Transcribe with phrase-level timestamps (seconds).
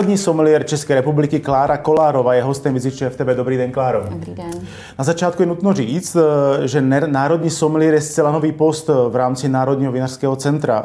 [0.00, 3.26] Národní someliér České republiky Klára Kolárova je hostem Viziče FTB.
[3.36, 4.04] Dobrý den, Kláro.
[4.10, 4.50] Dobrý den.
[4.98, 9.48] Na začátku je nutno říct, eh, že Národní someliér je zcela nový post v rámci
[9.48, 10.84] Národního vinařského centra.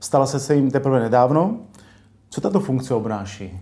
[0.00, 1.56] Stala se se jim teprve nedávno.
[2.30, 3.60] Co tato funkce obnáší?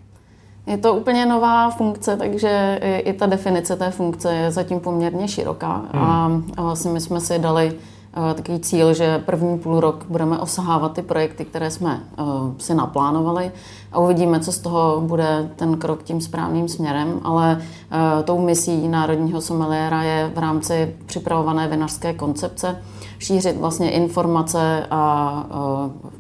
[0.66, 5.82] Je to úplně nová funkce, takže i ta definice té funkce je zatím poměrně široká.
[5.92, 6.52] Hmm.
[6.56, 7.98] A vlastně my jsme si dali Eh,
[8.34, 12.22] takový cíl, že první půl rok budeme osahávat ty projekty, které jsme eh,
[12.58, 13.52] si naplánovali
[13.92, 18.88] a uvidíme, co z toho bude ten krok tím správným směrem, ale eh, tou misí
[18.88, 22.82] Národního someliéra je v rámci připravované vinařské koncepce,
[23.19, 25.45] šířit vlastně informace a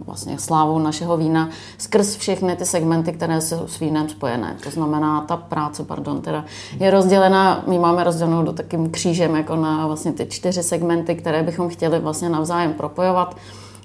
[0.06, 4.56] vlastně slávu našeho vína skrz všechny ty segmenty, které jsou s vínem spojené.
[4.64, 6.44] To znamená, ta práce, pardon, teda
[6.80, 11.42] je rozdělena, my máme rozdělenou do takým křížem jako na vlastně ty čtyři segmenty, které
[11.42, 13.36] bychom chtěli vlastně navzájem propojovat.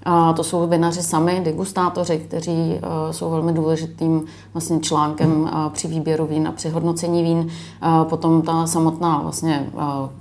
[0.06, 5.88] A to jsou vinaři sami, degustátoři, kteří uh, jsou velmi důležitým vlastně článkem uh, při
[5.88, 7.38] výběru vín a při hodnocení vín.
[7.38, 9.70] Uh, potom ta samotná vlastně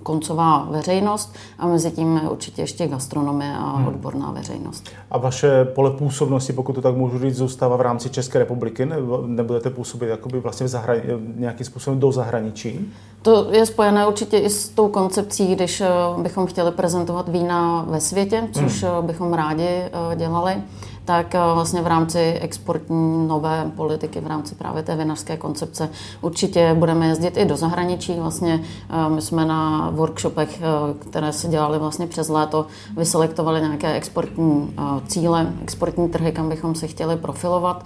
[0.02, 3.86] koncová veřejnost a mezi tím určitě ještě gastronomie a hmm.
[3.86, 4.90] odborná veřejnost.
[5.10, 8.88] A vaše pole působnosti, pokud to tak můžu říct, zůstává v rámci České republiky?
[9.26, 12.92] Nebudete působit jakoby vlastně v zahrani- nějakým způsobem do zahraničí?
[13.22, 15.82] To je spojené určitě i s tou koncepcí, když
[16.18, 19.06] bychom chtěli prezentovat vína ve světě, což hmm.
[19.06, 20.62] bychom rádi Eh, dělali,
[21.04, 25.88] tak eh, vlastně v rámci exportní nové politiky, v rámci právě té vinařské koncepce
[26.20, 28.14] určitě budeme jezdit i do zahraničí.
[28.20, 30.60] Vlastně eh, my jsme na workshopech,
[30.98, 34.74] které se dělaly vlastně přes léto, vyselektovali nějaké exportní
[35.06, 37.84] cíle, exportní trhy, kam bychom se chtěli profilovat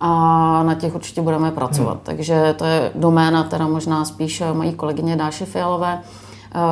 [0.00, 0.08] a
[0.62, 1.94] na těch určitě budeme pracovat.
[1.94, 2.00] Hmm.
[2.02, 6.02] Takže to je doména, teda možná spíš mojí kolegyně Dáši Fialové,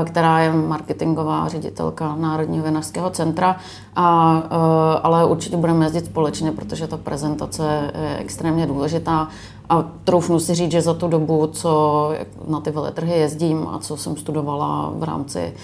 [0.05, 3.57] která je marketingová ředitelka Národního vinařského centra,
[3.97, 9.29] a, eh, ale určitě budeme jezdit společně, protože ta prezentace je extrémně důležitá
[9.69, 12.13] a troufnu si říct, že za tu dobu, co
[12.49, 15.55] na ty veletrhy jezdím a co jsem studovala v rámci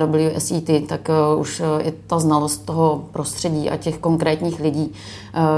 [0.00, 4.92] eh, WSET, tak už i ta znalost toho prostředí a těch konkrétních lidí,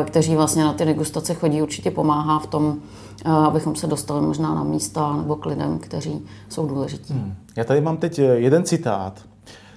[0.04, 2.76] kteří vlastně na ty degustace chodí, určitě pomáhá v tom,
[3.24, 7.14] abychom se dostali možná na místa nebo k lidem, kteří jsou důležití.
[7.14, 7.34] Hmm.
[7.56, 9.29] Já tady mám teď eh, jeden citát.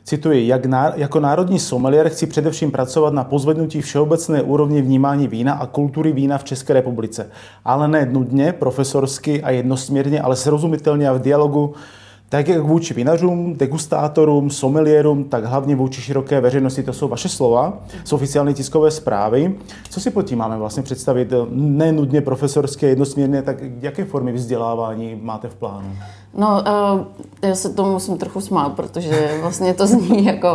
[0.06, 5.54] Cituji, jak ná, jako národní sommelier chci především pracovat na pozvednutí všeobecné úrovně vnímání vína
[5.54, 7.30] a kultury vína v České republice.
[7.66, 11.74] Ale ne nudně, profesorsky a jednosměrně, ale srozumitelně a v dialogu
[12.34, 16.84] tak jak vůči vinařům, degustátorům, someliérům, tak hlavně vůči široké veřejnosti.
[16.84, 19.56] To jsou vaše slova z oficiální tiskové zprávy.
[19.90, 21.34] Co si pod tím máme vlastně představit?
[21.52, 25.96] Nenudně profesorské, jednosměrně, tak jaké formy vzdělávání máte v plánu?
[26.38, 27.00] No, uh,
[27.42, 30.48] já se tomu musím trochu smát, protože vlastně to zní jako,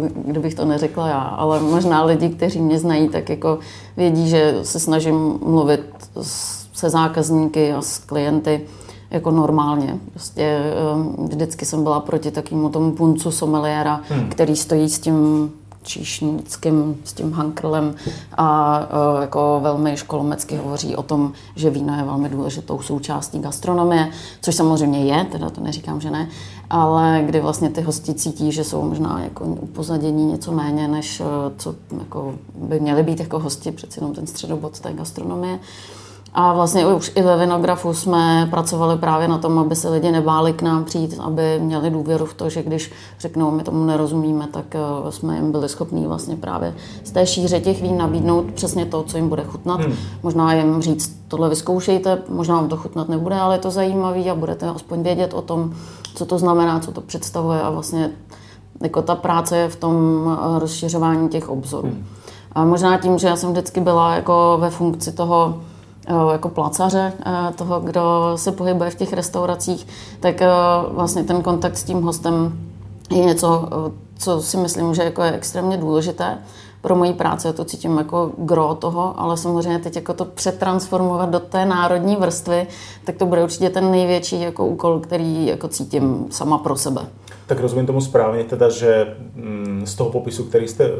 [0.00, 3.58] uh, kdybych to neřekla já, ale možná lidi, kteří mě znají, tak jako
[3.96, 5.80] vědí, že se snažím mluvit
[6.72, 8.60] se zákazníky a s klienty
[9.10, 9.98] jako normálně.
[10.12, 10.60] Prostě
[10.94, 14.28] um, vždycky jsem byla proti takovému tomu puncu someliéra, hmm.
[14.28, 15.50] který stojí s tím
[15.88, 17.94] číšnickým, s tím hankrlem
[18.36, 24.10] a uh, jako velmi školomecky hovoří o tom, že víno je velmi důležitou součástí gastronomie,
[24.42, 26.28] což samozřejmě je, teda to neříkám, že ne,
[26.70, 31.26] ale kdy vlastně ty hosti cítí, že jsou možná jako upozadění něco méně, než uh,
[31.56, 35.54] co jako by měli být jako hosti, přeci jenom ten středobod té gastronomie.
[35.54, 35.60] Uh,
[36.34, 40.52] a vlastně už i ve Vinografu jsme pracovali právě na tom, aby se lidi nebáli
[40.52, 44.74] k nám přijít, aby měli důvěru v to, že když řeknou, my tomu nerozumíme, tak
[44.74, 46.74] eh, jsme jim byli schopní vlastně právě
[47.04, 49.80] z té šíře těch vín nabídnout přesně to, co jim bude chutnat.
[49.80, 49.94] Hmm.
[50.22, 54.34] Možná jim říct, tohle vyzkoušejte, možná vám to chutnat nebude, ale je to zajímavé a
[54.34, 55.72] budete aspoň vědět o tom,
[56.14, 58.10] co to znamená, co to představuje a vlastně
[58.80, 59.96] jako ta práce je v tom
[60.32, 61.88] eh, rozšiřování těch obzorů.
[61.88, 62.04] Hmm.
[62.52, 65.60] A možná tím, že já jsem vždycky byla jako ve funkci toho,
[66.32, 69.86] jako placaře eh, toho, kdo se pohybuje v těch restauracích,
[70.20, 70.48] tak eh,
[70.90, 72.58] vlastně ten kontakt s tím hostem
[73.10, 73.68] je něco,
[74.18, 76.38] co si myslím, že jako je extrémně důležité
[76.80, 81.30] pro moji práci, já to cítím jako gro toho, ale samozřejmě teď jako to přetransformovat
[81.30, 82.66] do té národní vrstvy,
[83.04, 87.00] tak to bude určitě ten největší jako úkol, který jako cítím sama pro sebe.
[87.48, 90.90] Tak rozumím tomu správně, teda, že mm, z toho popisu, který jste eh,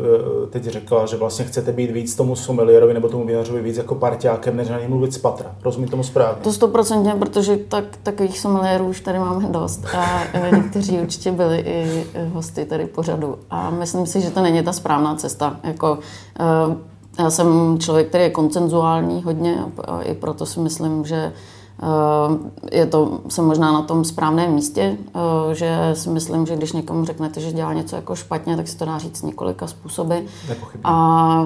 [0.50, 4.56] teď řekla, že vlastně chcete být víc tomu somelierovi nebo tomu vinařovi víc jako parťákem,
[4.56, 5.54] než na něj mluvit z patra.
[5.64, 6.42] Rozumím tomu správně?
[6.42, 11.58] To stoprocentně, protože tak, takových somelierů už tady máme dost a eh, někteří určitě byli
[11.58, 13.38] i hosty tady pořadu.
[13.50, 15.60] A myslím si, že to není ta správná cesta.
[15.64, 15.98] Jako,
[17.18, 21.32] já jsem člověk, který je koncenzuální hodně a i proto si myslím, že Eh,
[22.72, 24.96] je to, jsem možná na tom správném místě,
[25.50, 28.78] eh, že si myslím, že když někomu řeknete, že dělá něco jako špatně, tak se
[28.78, 30.16] to dá říct několika způsoby.
[30.84, 31.40] A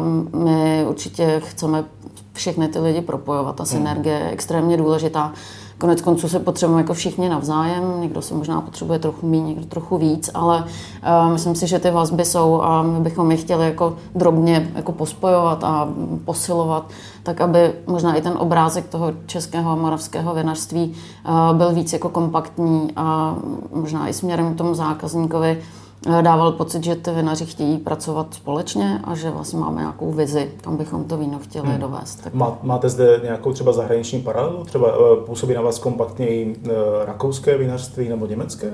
[0.00, 1.84] um, my určitě chceme
[2.32, 3.56] všechny ty lidi propojovat.
[3.56, 3.70] Ta hmm.
[3.70, 5.32] synergie je extrémně důležitá.
[5.78, 9.98] Konec konců se potřebujeme jako všichni navzájem, někdo se možná potřebuje trochu méně, někdo trochu
[9.98, 13.96] víc, ale uh, myslím si, že ty vazby jsou a my bychom je chtěli jako
[14.14, 15.88] drobně jako pospojovat a
[16.24, 16.86] posilovat,
[17.22, 20.94] tak aby možná i ten obrázek toho českého a moravského vinařství
[21.28, 23.36] uh, byl víc jako kompaktní a
[23.72, 25.62] možná i směrem k tomu zákazníkovi
[26.08, 30.76] dával pocit, že ty vinaři chtějí pracovat společně a že vlastně máme nějakou vizi, kam
[30.76, 31.80] bychom to víno chtěli hmm.
[31.80, 32.24] dovést.
[32.24, 32.34] Tak...
[32.34, 34.64] Má, máte zde nějakou třeba zahraniční paralelu?
[34.64, 36.72] Třeba uh, působí na vás kompaktněji uh,
[37.04, 38.72] rakouské vinařství nebo německé?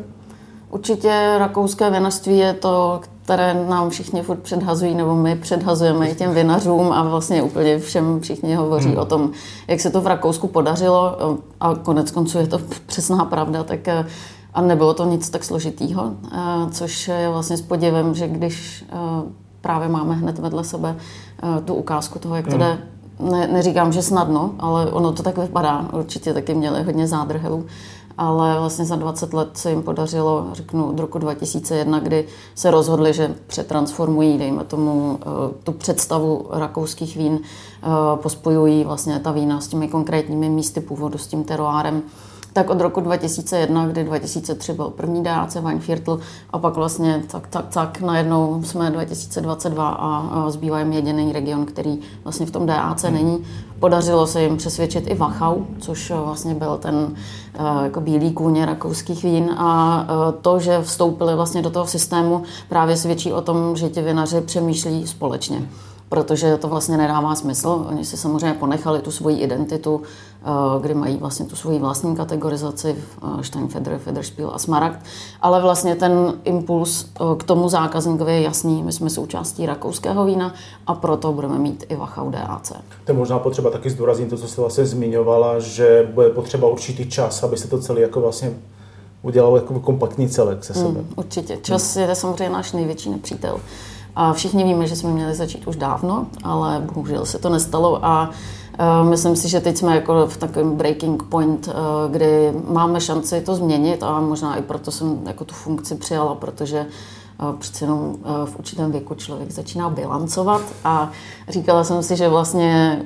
[0.70, 6.34] Určitě rakouské vinařství je to, které nám všichni furt předhazují, nebo my předhazujeme i těm
[6.34, 8.98] vinařům a vlastně úplně všem všichni hovoří hmm.
[8.98, 9.30] o tom,
[9.68, 11.16] jak se to v Rakousku podařilo
[11.60, 13.88] a konec konců je to přesná pravda, tak
[14.54, 16.38] a nebylo to nic tak složitýho, eh,
[16.70, 18.96] což je vlastně s podivem, že když eh,
[19.60, 22.60] právě máme hned vedle sebe eh, tu ukázku toho, jak to hmm.
[22.60, 22.78] jde,
[23.18, 25.88] ne, neříkám, že snadno, ale ono to tak vypadá.
[25.92, 27.66] Určitě taky měli hodně zádrhelů,
[28.18, 33.12] ale vlastně za 20 let se jim podařilo, řeknu, od roku 2001, kdy se rozhodli,
[33.12, 35.18] že přetransformují, dejme tomu,
[35.62, 37.40] tu představu rakouských vín,
[38.16, 42.02] pospojují vlastně ta vína s těmi konkrétními místy původu, s tím teroárem
[42.54, 46.18] tak od roku 2001, kdy 2003 byl první DAC Weinviertel
[46.50, 51.98] a pak vlastně tak, tak, tak najednou jsme 2022 a, zbývá jim jediný region, který
[52.24, 53.14] vlastně v tom DAC hmm.
[53.14, 53.44] není.
[53.80, 59.24] Podařilo se jim přesvědčit i Wachau, což vlastně byl ten uh, jako bílý kůň rakouských
[59.24, 60.06] vín a
[60.40, 65.06] to, že vstoupili vlastně do toho systému právě svědčí o tom, že ti vinaři přemýšlí
[65.06, 65.68] společně
[66.08, 67.86] protože to vlastně nedává smysl.
[67.88, 70.46] Oni si samozřejmě ponechali tu svoji identitu, eh,
[70.80, 74.98] kdy mají vlastně tu svoji vlastní kategorizaci eh, Steinfeder, Federspiel a Smaragd,
[75.40, 78.82] ale vlastně ten impuls eh, k tomu zákazníkovi je jasný.
[78.82, 80.54] My jsme součástí rakouského vína
[80.86, 82.72] a proto budeme mít i Wachau DAC.
[83.04, 87.10] To je možná potřeba taky zdůraznit to, co jste vlastně zmiňovala, že bude potřeba určitý
[87.10, 88.52] čas, aby se to celé jako vlastně
[89.22, 90.88] udělalo jako kompaktní celek se sebe.
[90.88, 91.58] Mm, určitě.
[91.62, 92.08] Čas hmm.
[92.08, 93.60] je samozřejmě náš největší nepřítel.
[94.16, 98.30] A všichni víme, že jsme měli začít už dávno, ale bohužel se to nestalo a
[99.02, 101.74] uh, myslím si, že teď jsme jako v takovém breaking point, uh,
[102.12, 106.86] kdy máme šanci to změnit a možná i proto jsem jako tu funkci přijala, protože
[107.42, 111.10] uh, přece jenom v určitém věku člověk začíná bilancovat a
[111.48, 113.02] říkala jsem si, že vlastně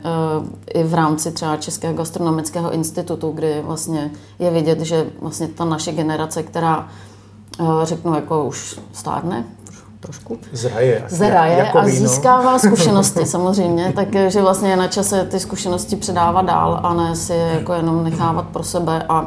[0.74, 5.92] i v rámci třeba Českého gastronomického institutu, kdy vlastně je vidět, že vlastně ta naše
[5.92, 6.88] generace, která
[7.82, 9.44] řeknu, jako už stárne,
[10.00, 10.38] trošku.
[10.52, 11.04] Zraje.
[11.08, 16.80] Zraje jako a získává zkušenosti samozřejmě, takže vlastně je na čase ty zkušenosti předávat dál
[16.82, 19.26] a ne si je jako jenom nechávat pro sebe a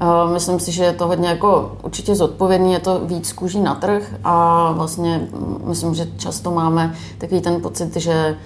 [0.00, 3.74] Uh, myslím si, že je to hodně jako určitě zodpovědný, je to víc kůží na
[3.74, 5.28] trh a vlastně
[5.64, 8.36] myslím, že často máme takový ten pocit, že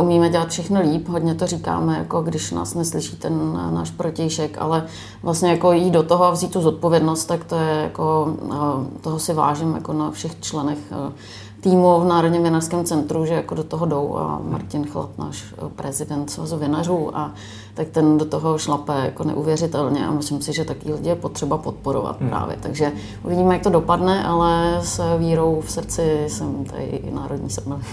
[0.00, 4.56] umíme dělat všechno líp, hodně to říkáme, jako když nás neslyší ten uh, náš protějšek,
[4.60, 4.86] ale
[5.22, 8.36] vlastně jako jít do toho a vzít tu zodpovědnost, tak to je jako,
[9.00, 10.78] toho si vážím jako na všech členech
[11.70, 15.44] týmu v Národním vinařském centru, že jako do toho jdou a Martin Chlat, náš
[15.76, 17.34] prezident svazu vinařů a
[17.74, 21.58] tak ten do toho šlape jako neuvěřitelně a myslím si, že taky lidi je potřeba
[21.58, 22.28] podporovat hmm.
[22.28, 22.56] právě.
[22.60, 22.92] Takže
[23.24, 27.86] uvidíme, jak to dopadne, ale s vírou v srdci jsem tady i národní sommelier.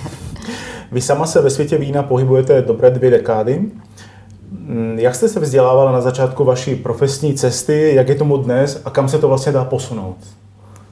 [0.92, 3.72] Vy sama se ve světě vína pohybujete dobré dvě dekády.
[4.52, 8.90] Hmm, jak jste se vzdělávala na začátku vaší profesní cesty, jak je tomu dnes a
[8.90, 10.18] kam se to vlastně dá posunout?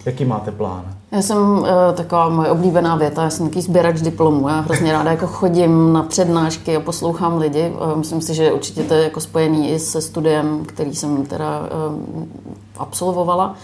[0.05, 0.83] Jaký máte plán?
[1.11, 4.49] Já jsem uh, taková moje oblíbená věta, já jsem takový sběrač diplomů.
[4.49, 7.69] Já hrozně ráda jako chodím na přednášky a poslouchám lidi.
[7.69, 11.59] Uh, myslím si, že určitě to je jako spojený i se studiem, který jsem teda
[11.59, 12.23] uh,
[12.77, 13.55] absolvovala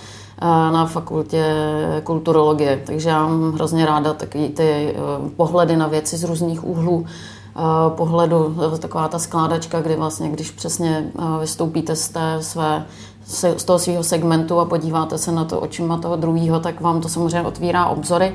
[0.71, 1.55] na fakultě
[2.03, 2.81] kulturologie.
[2.85, 4.95] Takže já mám hrozně ráda taky ty
[5.37, 7.05] pohledy na věci z různých úhlů
[7.89, 12.85] pohledu, taková ta skládačka, kdy vlastně, když přesně vystoupíte z té své
[13.27, 17.09] z toho svého segmentu a podíváte se na to očima toho druhého, tak vám to
[17.09, 18.33] samozřejmě otvírá obzory.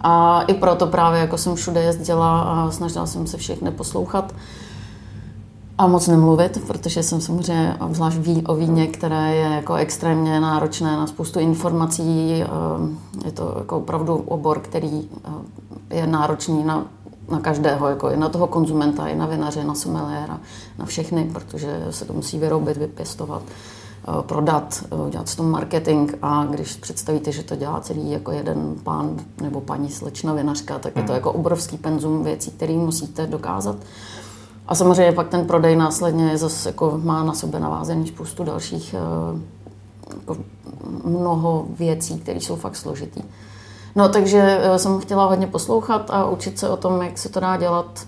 [0.00, 4.34] A i proto právě jako jsem všude jezdila a snažila jsem se všechny poslouchat.
[5.78, 10.96] A moc nemluvit, protože jsem samozřejmě obzvlášť ví o víně, které je jako extrémně náročné
[10.96, 12.38] na spoustu informací.
[13.24, 15.08] Je to jako opravdu obor, který
[15.90, 16.84] je náročný na
[17.30, 20.40] na každého, jako i na toho konzumenta, i na vinaře, na sommeliéra,
[20.78, 26.12] na všechny, protože se to musí vyrobit, vypěstovat, eh, prodat, eh, dělat s tom marketing
[26.22, 30.96] a když představíte, že to dělá celý jako jeden pán nebo paní slečna vinařka, tak
[30.96, 31.14] je to mhm.
[31.14, 33.76] jako obrovský penzum věcí, který musíte dokázat.
[34.68, 39.60] A samozřejmě pak ten prodej následně zase jako má na sobě navázený spoustu dalších eh,
[40.20, 40.36] jako
[41.04, 43.22] mnoho věcí, které jsou fakt složitý.
[43.94, 47.40] No, takže eh, jsem chtěla hodně poslouchat a učit se o tom, jak se to
[47.40, 48.06] dá dělat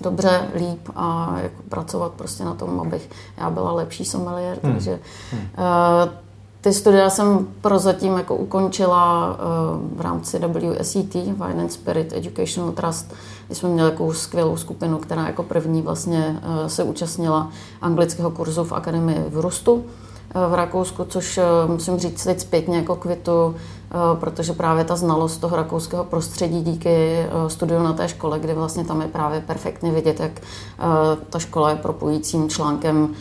[0.00, 4.72] dobře, líp a jak pracovat prostě na tom, abych já byla lepší sommelier, hmm.
[4.72, 5.00] takže
[5.32, 5.40] hmm.
[5.40, 6.12] Uh,
[6.60, 13.14] ty studia jsem prozatím jako ukončila uh, v rámci WSET, Wine and Spirit Educational Trust,
[13.46, 17.50] kdy jsme měli takovou skvělou skupinu, která jako první vlastně uh, se účastnila
[17.80, 19.84] anglického kurzu v akademii v Rustu
[20.48, 23.54] v Rakousku, což musím říct teď zpětně jako kvitu
[23.90, 28.54] Eh, protože právě ta znalost toho rakouského prostředí díky eh, studiu na té škole, kde
[28.54, 30.82] vlastně tam je právě perfektně vidět, jak eh,
[31.30, 33.14] ta škola je propojícím článkem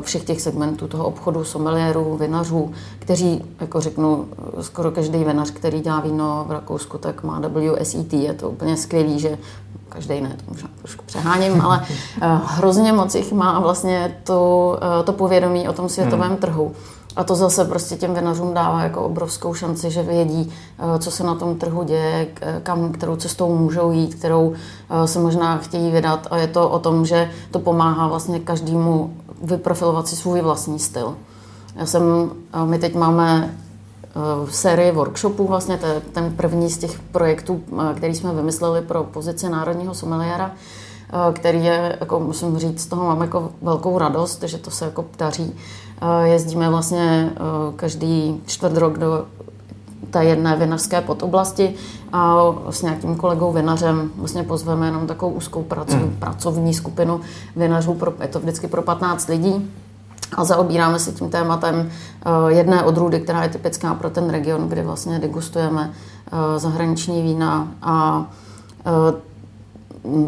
[0.00, 4.28] všech těch segmentů toho obchodu, someliérů, vinařů, kteří, jako řeknu,
[4.60, 8.12] skoro každý vinař, který dělá víno v Rakousku, tak má WSET.
[8.12, 9.38] Je to úplně skvělý, že
[9.88, 11.84] každý ne, to možná trošku přeháním, ale
[12.44, 16.36] hrozně moc jich má vlastně to, to povědomí o tom světovém hmm.
[16.36, 16.72] trhu.
[17.16, 21.24] A to zase prostě těm vinařům dává jako obrovskou šanci, že vědí, eh, co se
[21.24, 22.28] na tom trhu děje,
[22.62, 24.52] kam, kterou cestou můžou jít, kterou
[24.90, 26.26] eh, se možná chtějí vydat.
[26.30, 31.16] A je to o tom, že to pomáhá vlastně každému vyprofilovat si svůj vlastní styl.
[31.76, 32.30] Já jsem,
[32.64, 33.54] my teď máme
[34.44, 37.62] v sérii workshopů, vlastně to je ten první z těch projektů,
[37.96, 40.52] který jsme vymysleli pro pozici národního someliéra,
[41.32, 45.04] který je, jako musím říct, z toho mám jako velkou radost, že to se jako
[45.18, 45.54] daří.
[46.22, 47.32] Jezdíme vlastně
[47.76, 49.24] každý čtvrt rok do
[50.14, 51.74] té jedné vinařské podoblasti
[52.12, 52.36] a
[52.70, 56.16] s nějakým kolegou vinařem vlastně pozveme jenom takovou úzkou pracov, hmm.
[56.18, 57.20] pracovní skupinu
[57.56, 59.70] vinařů, pro, je to vždycky pro 15 lidí
[60.36, 61.90] a zaobíráme se tím tématem
[62.48, 65.92] jedné odrůdy, která je typická pro ten region, kde vlastně degustujeme
[66.56, 68.26] zahraniční vína a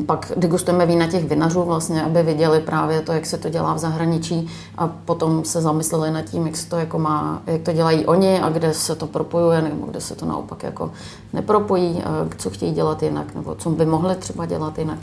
[0.07, 3.79] pak degustujeme vína těch vinařů, vlastně, aby viděli právě to, jak se to dělá v
[3.79, 8.07] zahraničí a potom se zamysleli nad tím, jak, se to jako má, jak to dělají
[8.07, 10.91] oni a kde se to propojuje nebo kde se to naopak jako
[11.33, 12.03] nepropojí,
[12.37, 14.99] co chtějí dělat jinak nebo co by mohli třeba dělat jinak.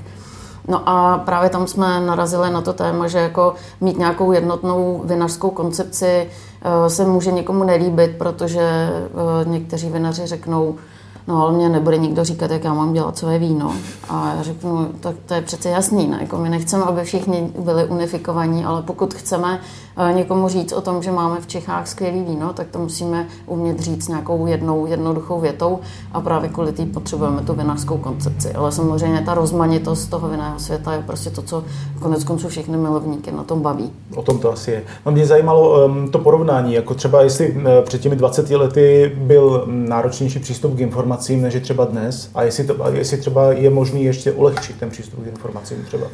[0.68, 5.50] No a právě tam jsme narazili na to téma, že jako mít nějakou jednotnou vinařskou
[5.50, 8.92] koncepci e, se může někomu nelíbit, protože e,
[9.46, 10.75] někteří vinaři řeknou,
[11.27, 13.74] no ale mě nebude nikdo říkat, jak já mám dělat své víno.
[14.10, 16.18] A já řeknu, tak to je přece jasný, ne?
[16.22, 19.60] Jako my nechceme, aby všichni byli unifikovaní, ale pokud chceme
[20.12, 24.08] někomu říct o tom, že máme v Čechách skvělý víno, tak to musíme umět říct
[24.08, 25.80] nějakou jednou jednoduchou větou
[26.12, 28.54] a právě kvůli té potřebujeme tu vinařskou koncepci.
[28.54, 31.64] Ale samozřejmě ta rozmanitost toho vinného světa je prostě to, co
[32.00, 33.92] konec konců všechny milovníky na tom baví.
[34.16, 34.84] O tom to asi je.
[35.06, 40.40] No mě zajímalo um, to porovnání, jako třeba jestli před těmi 20 lety byl náročnější
[40.40, 42.30] přístup k informacím, informacím, než je třeba dnes?
[42.36, 46.08] A jestli, to, jestli třeba je možný ještě ulehčit ten přístup k informacím třeba?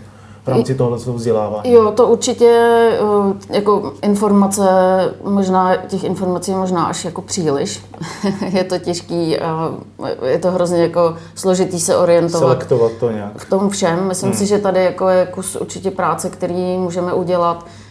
[0.49, 1.71] V rámci tohle vzdělávání?
[1.71, 4.63] Jo, to určitě eh, jako informace,
[5.23, 7.85] možná těch informací možná až jako příliš.
[8.51, 9.37] je to těžký,
[10.25, 12.39] je to hrozně jako složitý se orientovat.
[12.39, 13.37] Selektovat to nějak.
[13.37, 14.07] V tom všem.
[14.07, 14.39] Myslím hmm.
[14.39, 17.88] si, že tady jako je kus určitě práce, který můžeme udělat Eh,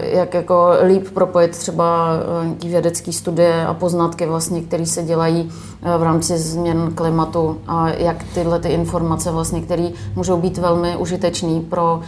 [0.00, 2.08] jak jako líp propojit třeba
[2.42, 7.60] eh, nějaký vědecký studie a poznatky vlastně, které se dělají eh, v rámci změn klimatu
[7.66, 12.00] a jak tyhle ty informace vlastně, které můžou být velmi užitečné pro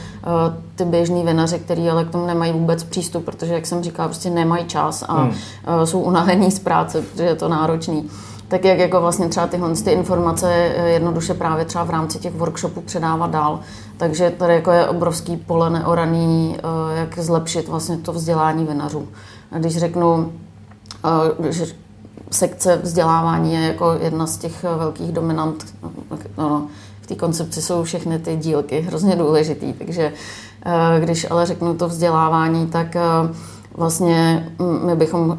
[0.74, 4.30] ty běžní vinaře, který ale k tomu nemají vůbec přístup, protože, jak jsem říkala, prostě
[4.30, 5.32] nemají čas a hmm.
[5.84, 8.10] jsou unavení z práce, protože je to náročný
[8.48, 10.52] tak jak jako vlastně třeba tyhle ty informace
[10.84, 13.60] jednoduše právě třeba v rámci těch workshopů předávat dál.
[13.96, 19.08] Takže tady jako je obrovský pole neoraný, eh, jak zlepšit vlastně to vzdělání vinařů.
[19.58, 20.32] Když řeknu,
[21.04, 21.66] eh, že
[22.30, 25.90] sekce vzdělávání je jako jedna z těch velkých dominant, no,
[26.38, 26.66] no,
[27.00, 30.12] v té koncepci jsou všechny ty dílky hrozně důležitý, takže
[30.66, 32.96] eh, když ale řeknu to vzdělávání, tak
[33.74, 34.48] vlastně
[34.84, 35.38] my bychom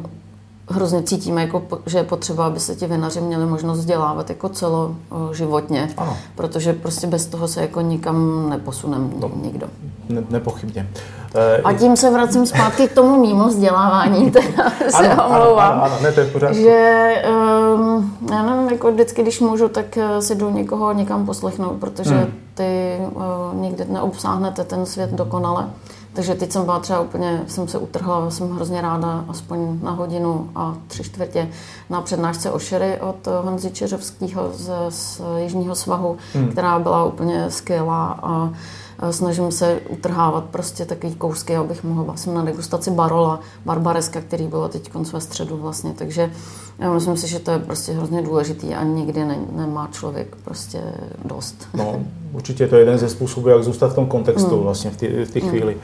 [0.68, 5.90] hrozně cítíme, jako, že je potřeba, aby se ti vinaři měli možnost vzdělávat jako celoživotně,
[5.96, 6.16] ano.
[6.34, 9.66] protože prostě bez toho se jako nikam neposuneme no, nikdo.
[10.08, 10.88] Ne, nepochybně.
[11.34, 15.72] E, A tím se vracím zpátky k tomu mimo vzdělávání, teda se ano, omlouvám.
[15.72, 17.22] Ano, ano, ne, to je v Že,
[17.74, 22.14] um, já nevím, jako vždycky, když můžu, tak eh, si jdu někoho někam poslechnout, protože
[22.14, 23.22] hmm ty uh,
[23.60, 25.66] nikdy neobsáhnete ten svět dokonale.
[26.18, 30.50] Takže teď jsem byla třeba úplně, jsem se utrhla, jsem hrozně ráda, aspoň na hodinu
[30.54, 31.48] a tři čtvrtě
[31.90, 36.48] na přednášce o šery od Honzy Čeřovského z, z Jižního svahu, hmm.
[36.48, 38.50] která byla úplně skvělá a
[39.10, 44.68] snažím se utrhávat prostě takový kousky, abych mohla, jsem na degustaci Barola, Barbareska, který bylo
[44.68, 46.30] teď ve středu vlastně, takže
[46.78, 50.82] já myslím si, že to je prostě hrozně důležitý a nikdy ne, nemá člověk prostě
[51.24, 51.68] dost.
[51.74, 52.00] No,
[52.32, 54.62] určitě to je jeden ze způsobů, jak zůstat v tom kontextu mm.
[54.62, 55.48] vlastně v té v mm.
[55.48, 55.76] chvíli.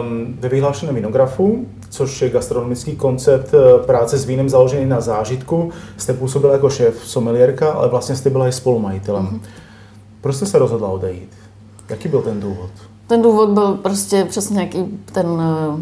[0.00, 5.72] Um, ve vyhlášeném vinografu, což je gastronomický koncept eh, práce s vínem založený na zážitku,
[5.96, 9.22] jste působila jako šéf someliérka, ale vlastně jste byla i spolumajitelem.
[9.22, 9.40] Mm.
[10.20, 11.43] Proč jste se rozhodla odejít?
[11.88, 12.70] Jaký byl ten důvod?
[13.06, 15.80] Ten důvod byl prostě přesně nějaký ten uh,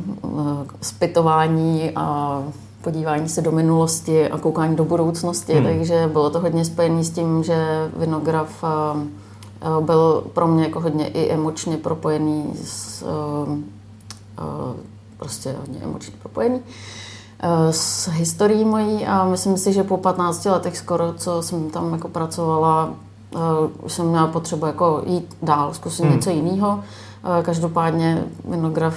[0.80, 2.38] zpytování a
[2.82, 5.64] podívání se do minulosti a koukání do budoucnosti, hmm.
[5.64, 11.09] takže bylo to hodně spojené s tím, že vinograf uh, byl pro mě jako hodně
[11.09, 13.59] i emočně propojený s uh,
[15.16, 16.61] prostě hodně emočně propojený
[17.71, 22.09] s historií mojí a myslím si, že po 15 letech skoro, co jsem tam jako
[22.09, 22.94] pracovala,
[23.83, 26.12] už jsem měla potřebu jako jít dál, zkusit hmm.
[26.15, 26.81] něco jiného.
[27.43, 28.95] Každopádně vinograf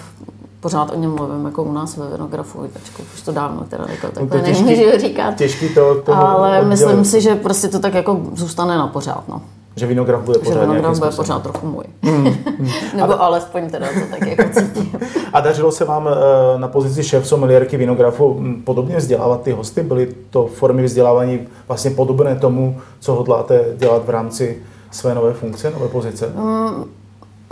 [0.59, 4.07] pořád o něm mluvím, jako u nás ve vinografu, ačkoliv už to dávno teda jako
[4.07, 5.35] takhle no nemůžu říkat.
[5.35, 6.69] Těžký to, to Ale oddělit.
[6.69, 9.41] myslím si, že prostě to tak jako zůstane na pořád, no.
[9.75, 11.83] Že vinograf bude pořád Že vinograf bude pořád trochu můj.
[12.01, 12.23] Mm,
[12.59, 12.69] mm.
[12.95, 14.99] Nebo a alespoň teda to tak jako cítím.
[15.33, 19.83] A dařilo se vám eh, na pozici šéf someliérky vinografu hm, podobně vzdělávat ty hosty?
[19.83, 24.57] Byly to formy vzdělávání vlastně podobné tomu, co hodláte dělat v rámci
[24.91, 26.31] své nové funkce, nové pozice?
[26.35, 26.83] Mm,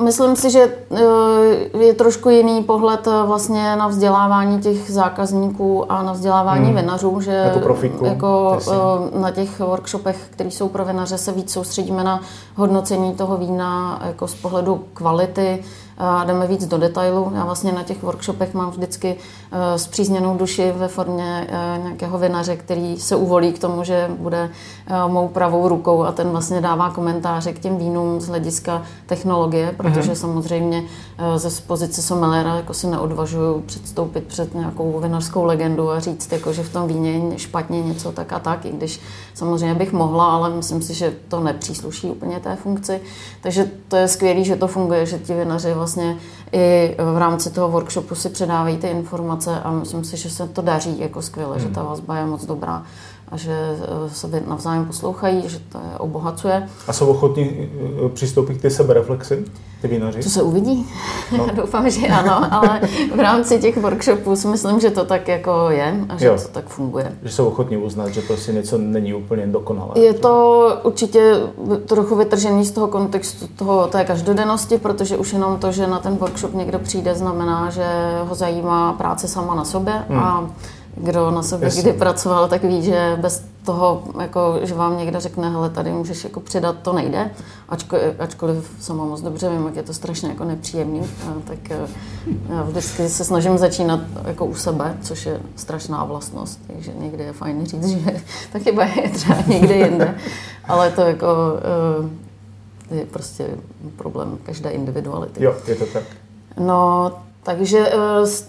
[0.02, 6.04] Myslím si, že eh, je trošku jiný pohled eh, vlastně na vzdělávání těch zákazníků a
[6.04, 6.76] na vzdělávání hmm.
[6.76, 12.04] vinařů, že jako, jako eh, na těch workshopech, které jsou pro vinaře, se víc soustředíme
[12.04, 12.22] na
[12.56, 15.64] hodnocení toho vína jako z pohledu kvality,
[15.98, 17.32] a jdeme víc do detailu.
[17.36, 19.16] Já vlastně na těch workshopech mám vždycky
[19.52, 24.50] eh, zpřízněnou duši ve formě eh, nějakého vinaře, který se uvolí k tomu, že bude
[24.88, 29.74] eh, mou pravou rukou a ten vlastně dává komentáře k těm vínům z hlediska technologie,
[29.78, 30.16] protože mm-hmm.
[30.16, 30.84] samozřejmě
[31.36, 36.64] ze pozice sommeliera jako si neodvažuju předstoupit před nějakou vinařskou legendu a říct, jako, že
[36.64, 39.00] v tom víně je špatně něco tak a tak, i když
[39.34, 43.02] samozřejmě bych mohla, ale myslím si, že to nepřísluší úplně té funkci.
[43.42, 46.18] Takže to je skvělé, že to funguje, že ti vinaři vlastně
[46.52, 50.62] i v rámci toho workshopu si předávají ty informace a myslím si, že se to
[50.62, 51.68] daří jako skvěle, hmm.
[51.68, 52.84] že ta vazba je moc dobrá
[53.34, 56.70] a že eh, se navzájem poslouchají, že to je obohacuje.
[56.88, 57.70] A jsou ochotní
[58.06, 59.46] eh, přistoupit k té sebereflexi,
[59.82, 60.24] ty vinaři?
[60.24, 60.90] To se uvidí.
[61.38, 61.48] No.
[61.56, 62.82] Doufám, že ano, ale
[63.16, 66.38] v rámci těch workshopů si myslím, že to tak jako je a že jo.
[66.42, 67.12] to tak funguje.
[67.24, 69.92] Že jsou ochotní uznat, že prostě něco není úplně dokonalé.
[69.96, 71.36] Je to určitě
[71.86, 76.16] trochu vytržený z toho kontextu toho, té každodennosti, protože už jenom to, že na ten
[76.16, 77.86] workshop někdo přijde, znamená, že
[78.28, 80.20] ho zajímá práce sama na sobě hmm.
[80.20, 80.50] a
[80.96, 81.82] kdo na sobě Jasně.
[81.82, 86.24] kdy pracoval, tak ví, že bez toho, jako, že vám někdo řekne, hele, tady můžeš
[86.24, 87.32] jako přidat, to nejde.
[87.70, 91.02] Ačko, ačkoliv sama moc dobře vím, jak je to strašně jako nepříjemný,
[91.44, 91.78] tak e,
[92.50, 97.34] já vždycky se snažím začínat jako u sebe, což je strašná vlastnost, takže někdy je
[97.34, 98.22] fajn říct, že
[98.54, 100.16] ta chyba je třeba někde jinde,
[100.66, 101.28] ale to jako
[102.92, 103.48] e, je prostě
[103.96, 105.44] problém každé individuality.
[105.44, 106.04] Jo, je to tak.
[106.60, 107.12] No,
[107.44, 107.98] takže eh,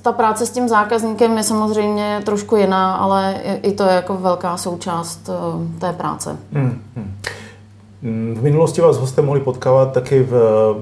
[0.03, 4.57] ta práce s tím zákazníkem je samozřejmě trošku jiná, ale i to je jako velká
[4.57, 6.37] součást eh, té práce.
[6.53, 7.15] Hmm, hmm.
[8.35, 10.35] V minulosti vás hosté mohli potkávat taky v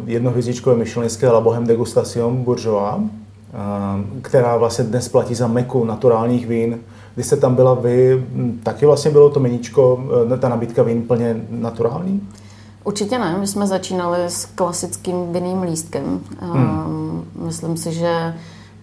[0.06, 6.78] jednohvězdičkové myšlenské La Bohème Degustation Bourgeois, eh, která vlastně dnes platí za meku naturálních vín.
[7.14, 8.26] Když jste tam byla vy,
[8.62, 10.04] taky vlastně bylo to meníčko,
[10.38, 12.28] ta nabídka vín plně naturální?
[12.84, 16.20] Určitě ne, my jsme začínali s klasickým vinným lístkem.
[16.40, 16.56] Hmm.
[16.56, 18.34] Ehm, myslím si, že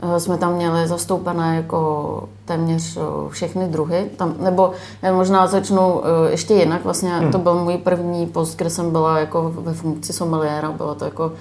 [0.01, 4.09] eh, jsme tam měli zastoupené jako téměř eh, všechny druhy.
[4.17, 6.83] Tam, nebo já možná začnu eh, ještě jinak.
[6.83, 7.31] Vlastně hmm.
[7.31, 10.71] to byl můj první post, kde jsem byla jako ve funkci someliéra.
[10.71, 11.31] Bylo to jako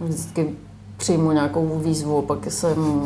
[0.00, 0.56] vždycky
[0.96, 3.02] přijmu nějakou výzvu, pak jsem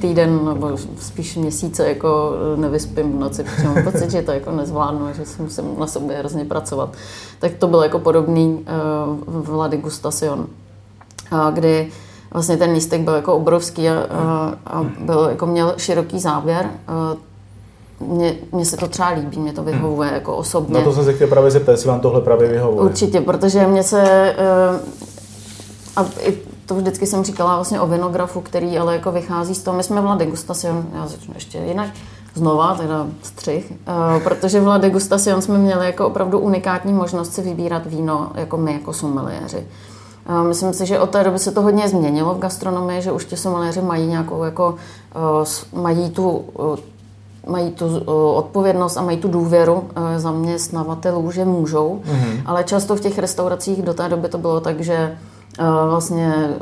[0.00, 5.06] týden nebo spíš měsíce jako nevyspím v noci, protože mám pocit, že to jako nezvládnu
[5.12, 6.92] že si musím na sobě hrozně pracovat.
[7.38, 8.64] Tak to byl jako podobný
[9.28, 10.46] uh, v La Degustation, uh,
[11.52, 11.88] kdy
[12.32, 16.70] vlastně ten lístek byl jako obrovský a, a, a byl, jako měl široký záběr.
[18.00, 20.78] Mně, mně se to třeba líbí, mě to vyhovuje jako osobně.
[20.78, 22.80] Na to jsem se chtěl právě zeptat, jestli vám tohle právě vyhovuje.
[22.80, 24.34] Určitě, protože mě se
[24.72, 24.80] uh,
[25.96, 29.76] a i to vždycky jsem říkala vlastně o vinografu, který ale jako vychází z toho,
[29.76, 31.88] my jsme byla degustacion, já začnu ještě jinak,
[32.34, 37.42] znova, teda střih, uh, protože v La Degustación jsme měli jako opravdu unikátní možnost si
[37.42, 39.66] vybírat víno jako my, jako sommeliéři.
[40.28, 43.24] Uh, myslím si, že od té doby se to hodně změnilo v gastronomii, že už
[43.24, 44.74] ti sommeliéři mají nějakou jako,
[45.72, 46.44] uh, mají tu
[47.46, 47.98] mají tu
[48.34, 49.84] odpovědnost a mají tu důvěru
[50.16, 52.42] zaměstnavatelů, že můžou, mm-hmm.
[52.46, 55.16] ale často v těch restauracích do té doby to bylo tak, že
[55.88, 56.56] vlastně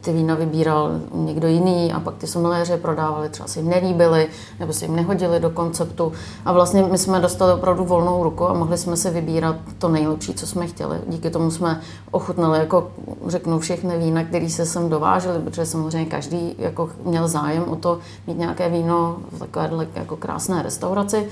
[0.00, 4.28] ty vína vybíral někdo jiný a pak ty sommeliéři prodávali, třeba si jim nelíbily
[4.60, 6.12] nebo si jim nehodili do konceptu
[6.44, 10.34] a vlastně my jsme dostali opravdu volnou ruku a mohli jsme si vybírat to nejlepší,
[10.34, 10.98] co jsme chtěli.
[11.06, 12.90] Díky tomu jsme ochutnali, jako
[13.26, 17.98] řeknu, všechny vína, které se sem dovážely, protože samozřejmě každý jako měl zájem o to
[18.26, 21.28] mít nějaké víno v takové jako krásné restauraci.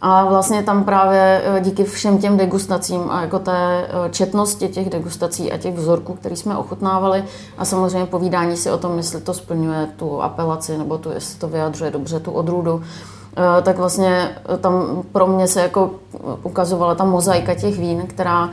[0.00, 4.90] A vlastně tam právě e, díky všem těm degustacím a jako té e, četnosti těch
[4.90, 7.24] degustací a těch vzorků, které jsme ochutnávali
[7.58, 11.48] a samozřejmě povídání si o tom, jestli to splňuje tu apelaci nebo tu, jestli to
[11.48, 12.82] vyjadřuje dobře tu odrůdu,
[13.58, 15.90] e, tak vlastně tam pro mě se jako
[16.42, 18.50] ukazovala ta mozaika těch vín, která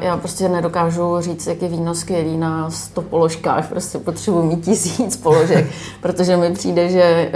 [0.00, 5.16] já prostě nedokážu říct, jak je víno skvělý na 100 položkách, prostě potřebuji mít tisíc
[5.16, 5.66] položek,
[6.00, 7.30] protože mi přijde, že eh,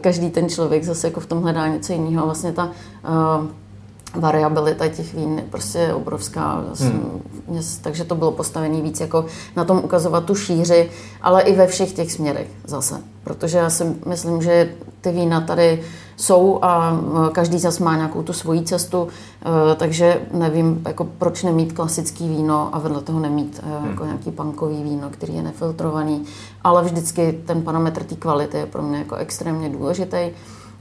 [0.00, 2.24] každý ten člověk zase jako v tom hledá něco jiného.
[2.24, 2.70] Vlastně ta
[3.04, 3.08] eh,
[4.14, 6.64] variabilita těch vín je prostě obrovská.
[6.78, 7.22] Hmm.
[7.82, 9.24] Takže to bylo postavené víc jako
[9.56, 10.90] na tom ukazovat tu šíři,
[11.22, 13.00] ale i ve všech těch směrech zase.
[13.24, 15.82] Protože já si myslím, že ty vína tady
[16.18, 19.08] jsou a e, každý zas má nějakou tu svoji cestu,
[19.72, 23.90] e, takže nevím, jako proč nemít klasický víno a vedle toho nemít e, hmm.
[23.90, 26.24] jako nějaký pankový víno, který je nefiltrovaný,
[26.64, 30.30] ale vždycky ten parametr té kvality je pro mě jako extrémně důležitý.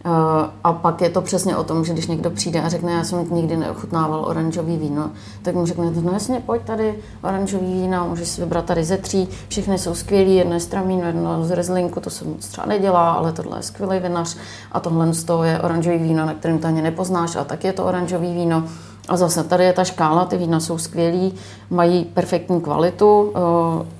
[0.05, 3.03] Eh, a pak je to přesně o tom, že když někdo přijde a řekne, já
[3.03, 5.09] jsem nikdy neochutnával oranžový víno,
[5.41, 9.29] tak mu řekne, no jasně, pojď tady, oranžový víno, můžeš si vybrat tady ze tří,
[9.47, 13.31] všechny jsou skvělý, jedno je stramín, jedno z rezlinku, to se moc třeba nedělá, ale
[13.31, 14.37] tohle je skvělý vinař
[14.71, 17.73] a tohle z toho je oranžový víno, na kterém to ani nepoznáš, a tak je
[17.73, 18.63] to oranžový víno.
[19.07, 21.33] A zase tady je ta škála, ty vína jsou skvělý,
[21.69, 23.97] mají perfektní kvalitu, eh,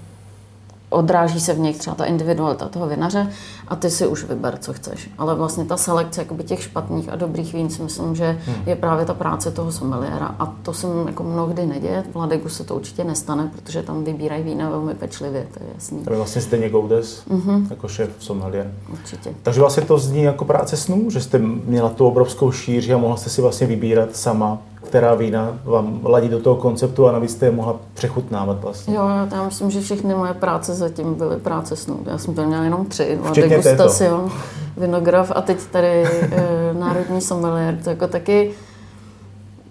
[0.90, 3.30] odráží se v nich třeba ta individualita toho vinaře
[3.68, 5.10] a ty si už vyber, co chceš.
[5.18, 8.56] Ale vlastně ta selekce jakoby těch špatných a dobrých vín si myslím, že hmm.
[8.66, 12.04] je právě ta práce toho sommeliéra a to se jako mnohdy neděje.
[12.12, 16.04] V Ladegu se to určitě nestane, protože tam vybírají vína velmi pečlivě, to je jasný.
[16.04, 17.68] To je vlastně stejně Goudes, mm-hmm.
[17.70, 18.72] jako šéf sommeliér.
[18.92, 19.34] Určitě.
[19.44, 23.18] Takže vlastně to zní jako práce snů, že jste měla tu obrovskou šíři a mohla
[23.18, 27.46] jste si vlastně vybírat sama která vína vám ladí do toho konceptu a navíc jste
[27.46, 28.96] je mohla přechutnávat vlastně.
[28.96, 32.00] Jo, já myslím, že všechny moje práce zatím byly práce snů.
[32.06, 33.20] Já jsem to měla jenom tři.
[33.64, 34.32] Degustacion,
[34.78, 37.78] vinograf a teď tady e, Národní sommelier.
[37.84, 38.52] To jako taky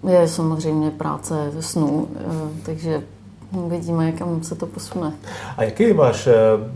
[0.09, 3.03] je samozřejmě práce snů, e, takže
[3.51, 5.13] uvidíme, kam se to posune.
[5.57, 6.29] A jaký je váš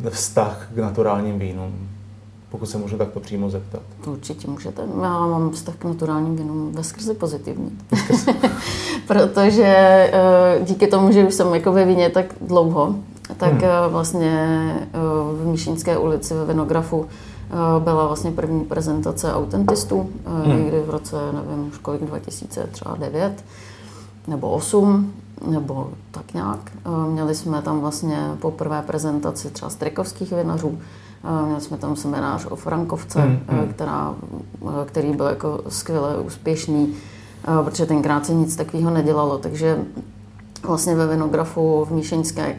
[0.10, 1.92] vztah k naturálním vínům?
[2.52, 3.82] pokud se můžu takto přímo zeptat.
[4.04, 4.82] To určitě můžete.
[5.02, 7.78] Já mám vztah k naturálním vínům ve skrze pozitivní.
[9.08, 10.12] Protože eh,
[10.64, 12.96] díky tomu, že už jsem jako ve víně tak dlouho,
[13.38, 13.64] tak hmm.
[13.64, 14.40] Eh, vlastně
[14.82, 14.98] eh,
[15.44, 17.06] v Míšínské ulici ve Vinografu
[17.80, 20.64] byla vlastně první prezentace autentistů, hmm.
[20.64, 23.44] někdy v roce, nevím už kolik, 2009
[24.28, 25.14] nebo 8,
[25.48, 26.60] nebo tak nějak.
[27.08, 30.78] Měli jsme tam vlastně poprvé prezentaci třeba strikovských vinařů,
[31.46, 33.68] Měli jsme tam seminář o Frankovce, hmm, hmm.
[33.74, 34.16] Která,
[34.86, 36.94] který byl jako skvěle úspěšný,
[37.64, 39.86] protože tenkrát se nic takového nedělalo, takže
[40.64, 42.56] vlastně ve Vinografu v Míšeňské,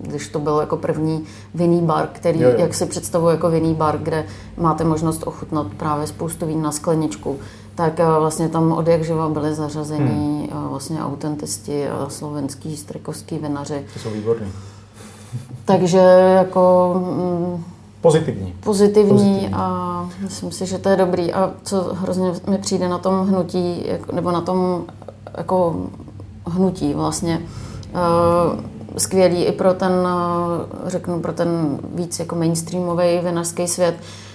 [0.00, 2.56] když to byl jako první vinný bar, který, jo, jo.
[2.58, 4.24] jak si představuje jako vinný bar, kde
[4.56, 7.38] máte možnost ochutnat právě spoustu vín na skleničku,
[7.74, 10.68] tak vlastně tam od jak živa byli zařazení hmm.
[10.68, 13.86] vlastně autentisti a slovenský, strikovský vinaři.
[13.92, 14.52] To jsou výborní.
[15.64, 15.98] Takže
[16.36, 17.64] jako mm,
[18.00, 18.54] Pozitivní.
[18.60, 21.32] Pozitivní, Pozitivní a myslím si, že to je dobrý.
[21.32, 24.84] A co hrozně mi přijde na tom hnutí, nebo na tom
[25.38, 25.86] jako
[26.46, 27.42] hnutí vlastně,
[27.92, 28.60] uh,
[28.96, 33.94] skvělý i pro ten, uh, řeknu, pro ten víc jako mainstreamový vinařský svět,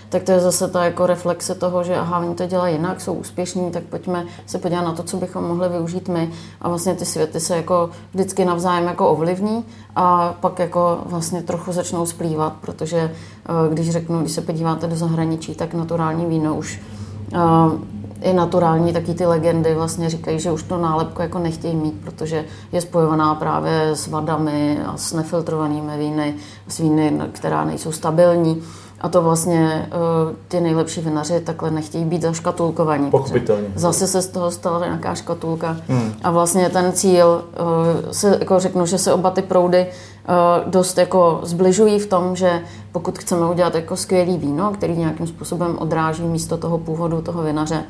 [0.10, 3.14] tak to je zase ta jako reflexe toho, že aha, oni to dělají jinak, jsou
[3.14, 6.32] úspěšní, tak pojďme se podívat na to, co bychom mohli využít my.
[6.62, 9.66] A vlastně ty světy se jako vždycky navzájem jako ovlivní
[9.96, 14.96] a pak jako vlastně trochu začnou splývat, protože eh, když řeknu, když se podíváte do
[14.96, 16.82] zahraničí, tak naturální víno už
[18.22, 21.94] je eh, naturální, taky ty legendy vlastně říkají, že už to nálepku jako nechtějí mít,
[22.04, 26.36] protože je spojovaná právě s vadami a s nefiltrovanými víny,
[26.68, 28.64] s víny, která nejsou stabilní.
[29.02, 29.90] A to vlastně
[30.28, 33.12] uh, ty nejlepší vinaři takhle nechtějí být zaškatulkovaní.
[33.12, 33.68] Pochopitelně.
[33.76, 35.78] Zase se z toho stala nějaká škatulka.
[35.88, 36.14] Hmm.
[36.24, 37.44] A vlastně ten cíl,
[38.06, 42.36] uh, se, jako řeknu, že se oba ty proudy uh, dost jako zbližují v tom,
[42.36, 47.44] že pokud chceme udělat jako skvělý víno, který nějakým způsobem odráží místo toho původu toho
[47.44, 47.84] vinaře,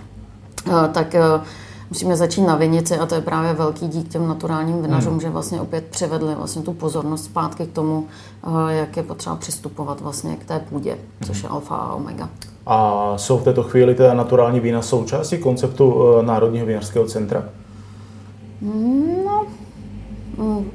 [0.93, 1.43] tak uh,
[1.89, 5.21] musíme začít na vinici a to je právě velký dík těm naturálním vinařům, hmm.
[5.21, 8.07] že vlastně opět přivedli vlastně tu pozornost zpátky k tomu,
[8.43, 12.29] eh, jak je potřeba přistupovat vlastně k té půdě, což je alfa a omega.
[12.65, 17.43] A jsou v této chvíli teda naturální vína součástí konceptu eh, Národního vinařského centra?
[19.25, 19.45] No,
[20.37, 20.71] mm,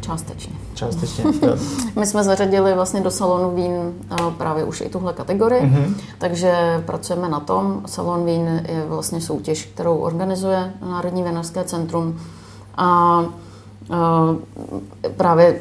[0.00, 0.65] částečně.
[0.76, 1.24] Částečně.
[1.96, 5.94] My jsme zařadili vlastně do salonu vín eh, právě už i tuhle kategorii, mm-hmm.
[6.18, 7.82] takže pracujeme na tom.
[7.86, 12.20] Salon vín je vlastně soutěž, kterou organizuje Národní vinařské centrum
[12.76, 13.20] a,
[13.90, 15.60] eh, právě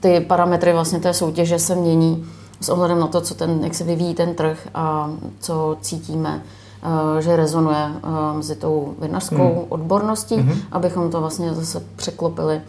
[0.00, 2.26] ty parametry vlastně té soutěže se mění
[2.60, 5.10] s ohledem na to, co ten, jak se vyvíjí ten trh a
[5.40, 6.42] co cítíme
[6.82, 7.90] eh, že rezonuje
[8.32, 9.64] mezi tou vinařskou hmm.
[9.68, 10.58] odborností, hmm.
[10.72, 12.60] abychom to vlastně zase překlopili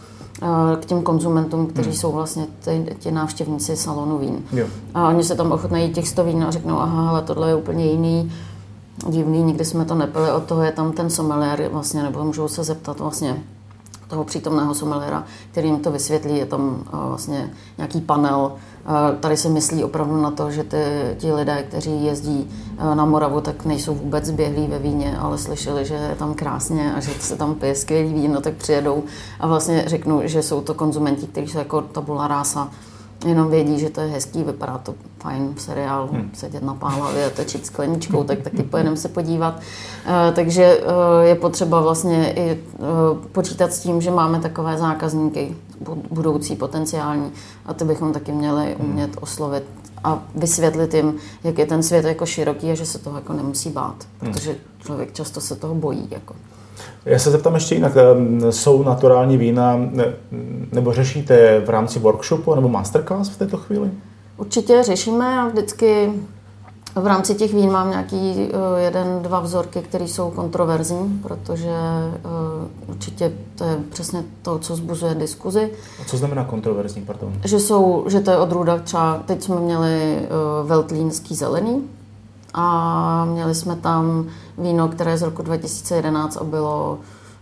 [0.82, 1.98] k těm konzumentům, kteří hmm.
[1.98, 4.40] jsou vlastně ty, ty návštěvníci salonu vín.
[4.54, 4.66] Jo.
[4.94, 7.86] A oni se tam ochotnají těch 100 vín a řeknou, aha, ale tohle je úplně
[7.86, 8.32] jiný,
[9.10, 12.64] divný, nikdy jsme to nepili, od toho je tam ten sommelier vlastně, nebo můžou se
[12.64, 13.44] zeptat vlastně
[14.14, 18.52] toho přítomného sommeliera, který jim to vysvětlí, je tam vlastně nějaký panel,
[19.20, 20.78] Tady se myslí opravdu na to, že ty,
[21.18, 25.86] ti lidé, kteří jezdí eh, na Moravu, tak nejsou vůbec běhlí ve víně, ale slyšeli,
[25.86, 29.04] že je tam krásně a že se tam pije skvělý víno, tak přijedou
[29.40, 32.70] a vlastně řeknu, že jsou to konzumenti, kteří jsou jako tabula rása,
[33.26, 36.30] jenom vědí, že to je hezký, vypadá to fajn v seriálu, hmm.
[36.34, 39.56] sedět na pálavě a tečit skleničkou, tak taky pojedeme se podívat.
[39.56, 40.86] Uh, takže uh,
[41.22, 42.88] je potřeba vlastně i uh,
[43.32, 45.56] počítat s tím, že máme takové zákazníky,
[46.12, 47.32] budoucí, potenciální,
[47.66, 48.90] a ty bychom taky měli hmm.
[48.90, 49.64] umět oslovit
[50.04, 53.70] a vysvětlit jim, jak je ten svět jako široký a že se toho jako nemusí
[53.70, 54.32] bát, hmm.
[54.32, 56.08] protože člověk často se toho bojí.
[56.12, 56.36] Jako.
[57.06, 57.94] Já se zeptám ještě jinak.
[58.50, 59.80] Jsou naturální vína,
[60.72, 63.92] nebo řešíte v rámci workshopu nebo masterclass v této chvíli?
[64.38, 66.12] Určitě řešíme a vždycky
[66.96, 72.90] v rámci těch vín mám nějaký uh, jeden, dva vzorky, které jsou kontroverzní, protože uh,
[72.90, 75.72] určitě to je přesně to, co zbuzuje diskuzi.
[76.02, 77.34] A co znamená kontroverzní, pardon?
[77.46, 81.84] Že, jsou, že to je odrůda třeba, teď jsme měli uh, veltlínský zelený
[82.54, 84.26] a měli jsme tam
[84.58, 87.00] víno, které je z roku 2011 a bylo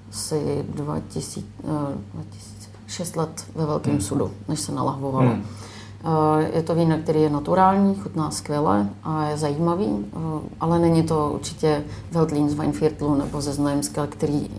[0.10, 1.74] asi 2000, uh,
[2.14, 4.02] 2006 let ve velkém hmm.
[4.02, 5.30] sudu, než se nalahvovalo.
[5.30, 5.46] Hmm.
[6.54, 10.18] Je to víno, který je naturální, chutná skvěle a je zajímavý, eh,
[10.60, 14.50] ale není to určitě Veltlín z Weinviertlu nebo ze Znojemska, který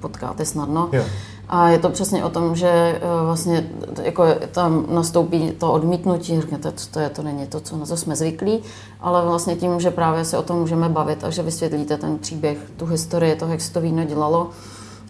[0.00, 0.88] potkáte snadno.
[0.92, 1.04] Jo.
[1.48, 3.70] A je to přesně o tom, že eh, vlastně
[4.02, 7.96] jako tam nastoupí to odmítnutí, řeknete, co to je, to není to, co na to
[7.96, 8.60] jsme zvyklí,
[9.00, 12.58] ale vlastně tím, že právě se o tom můžeme bavit a že vysvětlíte ten příběh,
[12.76, 14.50] tu historii toho, jak se to víno dělalo,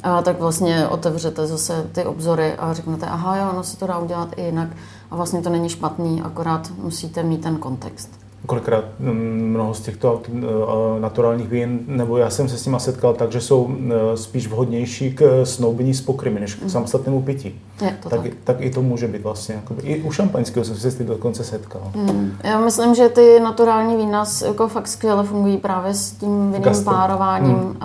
[0.03, 3.99] a tak vlastně otevřete zase ty obzory a řeknete, aha, jo, ono se to dá
[3.99, 4.69] udělat i jinak
[5.11, 8.28] a vlastně to není špatný, akorát musíte mít ten kontext.
[8.47, 9.13] Kolikrát mm,
[9.53, 13.41] mnoho z těchto eh, naturálních vín, nebo já jsem se s nimi setkal tak, že
[13.41, 16.71] jsou eh, spíš vhodnější k snoubení s pokrymi, než k mm.
[16.71, 17.61] samostatnému pití.
[17.85, 18.33] Je to tak, tak.
[18.45, 19.55] tak i to může být vlastně.
[19.55, 21.83] Jakoby, I u šampaňského jsem se s tím dokonce setkal.
[21.95, 22.33] Mm.
[22.45, 27.57] Já myslím, že ty naturální vína jako fakt skvěle fungují právě s tím vinným párováním.
[27.57, 27.77] Mm.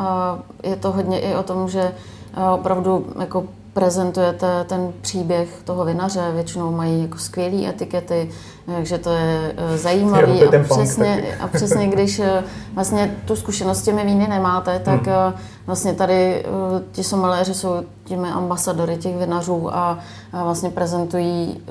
[0.64, 6.32] Je to hodně i o tom, že eh, opravdu jako prezentujete ten příběh toho vinaře,
[6.34, 8.30] většinou mají jako skvělé etikety,
[8.76, 10.40] takže to je eh, zajímavé.
[10.44, 15.34] A přesně, a přesně, když eh, vlastně tu zkušenost s těmi víny nemáte, tak hmm.
[15.66, 16.46] vlastně tady
[16.92, 20.00] ti someléři jsou těmi ambasadory těch vinařů a
[20.44, 21.62] vlastně prezentují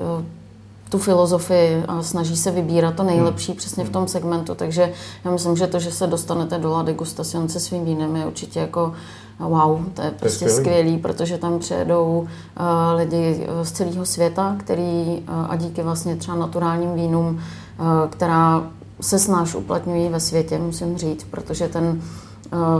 [0.93, 3.57] tu filozofii a snaží se vybírat to nejlepší hmm.
[3.57, 4.55] přesně v tom segmentu.
[4.55, 4.93] Takže
[5.25, 8.59] já myslím, že to, že se dostanete do La Degustation se svým vínem je určitě
[8.59, 8.93] jako
[9.39, 10.61] wow, to je prostě skvělý.
[10.61, 16.37] skvělý, protože tam přijedou uh, lidi z celého světa, který uh, a díky vlastně třeba
[16.37, 18.63] naturálním vínům, uh, která
[19.01, 22.01] se snáš uplatňují ve světě, musím říct, protože ten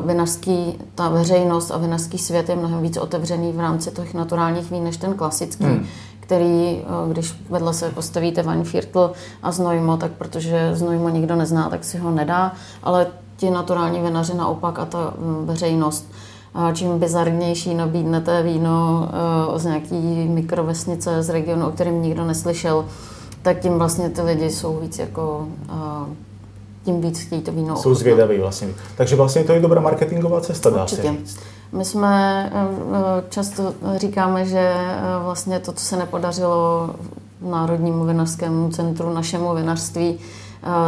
[0.05, 4.83] vinařský, ta veřejnost a vinařský svět je mnohem víc otevřený v rámci těch naturálních vín
[4.83, 5.63] než ten klasický.
[5.63, 5.85] Hmm
[6.23, 6.81] který,
[7.11, 9.11] když vedle se postavíte Weinviertl
[9.43, 12.51] a Znojmo, tak protože Znojmo nikdo nezná, tak si ho nedá,
[12.83, 13.07] ale
[13.37, 16.07] ti naturální vinaři naopak a ta mm, veřejnost
[16.73, 19.09] čím bizarnější nabídnete víno
[19.55, 22.85] eh, z nějaký mikrovesnice z regionu, o kterém nikdo neslyšel,
[23.41, 26.15] tak tím vlastně ty lidi jsou víc jako eh,
[26.85, 28.67] tím víc chtějí to víno Jsou zvědaví vlastně.
[28.97, 31.01] Takže vlastně to je dobrá marketingová cesta, dá Určitě.
[31.01, 31.39] se říct.
[31.73, 34.73] My jsme eh, často říkáme, že
[35.23, 36.89] vlastně to, co se nepodařilo
[37.41, 40.19] Národnímu vinařskému centru, našemu vinařství,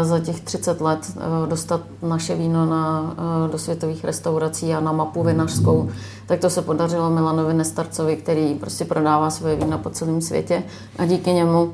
[0.02, 1.18] za těch 30 let
[1.50, 3.16] dostat naše víno na,
[3.52, 5.90] do světových restaurací a na mapu vinařskou,
[6.26, 10.64] tak to se podařilo Milanovi Nestarcovi, který prostě prodává svoje vína po celém světě
[10.98, 11.74] a díky němu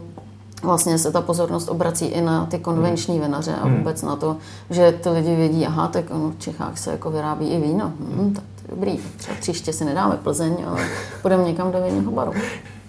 [0.64, 3.26] vlastně se ta pozornost obrací i na ty konvenční hmm.
[3.26, 3.78] vinaře a hmm.
[3.78, 4.38] vůbec na to,
[4.70, 7.92] že ty lidi vědí, aha, tak v Čechách se jako vyrábí i víno.
[8.00, 9.00] Hmm, tak dobrý.
[9.18, 10.82] Třeba příště si nedáme Plzeň, ale
[11.22, 12.34] půjdeme někam do vinného baru.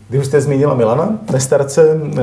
[0.08, 2.20] Když jste zmínila Milana Nestarce eh,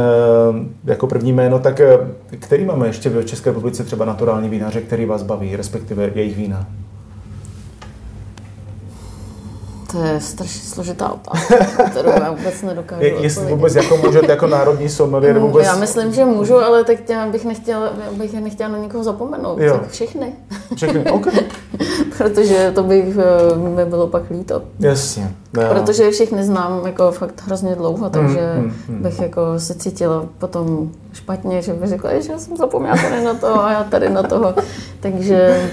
[0.86, 1.98] jako první jméno, tak eh,
[2.40, 6.68] který máme ještě v České republice třeba naturální vínaře, který vás baví, respektive jejich vína?
[9.92, 11.56] To je strašně složitá otázka,
[11.92, 15.66] kterou já vůbec nedokážu je, Jestli vůbec jako můžete jako národní sommelier no, vůbec...
[15.66, 19.60] Já myslím, že můžu, ale tak tě, bych nechtěla, bych nechtěla na někoho zapomenout.
[19.60, 19.74] Jo.
[19.74, 20.34] Tak všechny.
[20.76, 21.28] Všechny, OK.
[22.18, 24.62] Protože to bych eh, mi bylo pak líto.
[24.80, 25.32] Jasně.
[25.54, 25.64] Jo.
[25.70, 29.04] Protože všechny znám jako fakt hrozně dlouho, mm, takže mm, mm, mm.
[29.04, 33.34] bych jako se cítila potom špatně, že bych řekla, že já jsem zapomněla tady na
[33.34, 34.56] to a já tady na toho.
[35.00, 35.70] Takže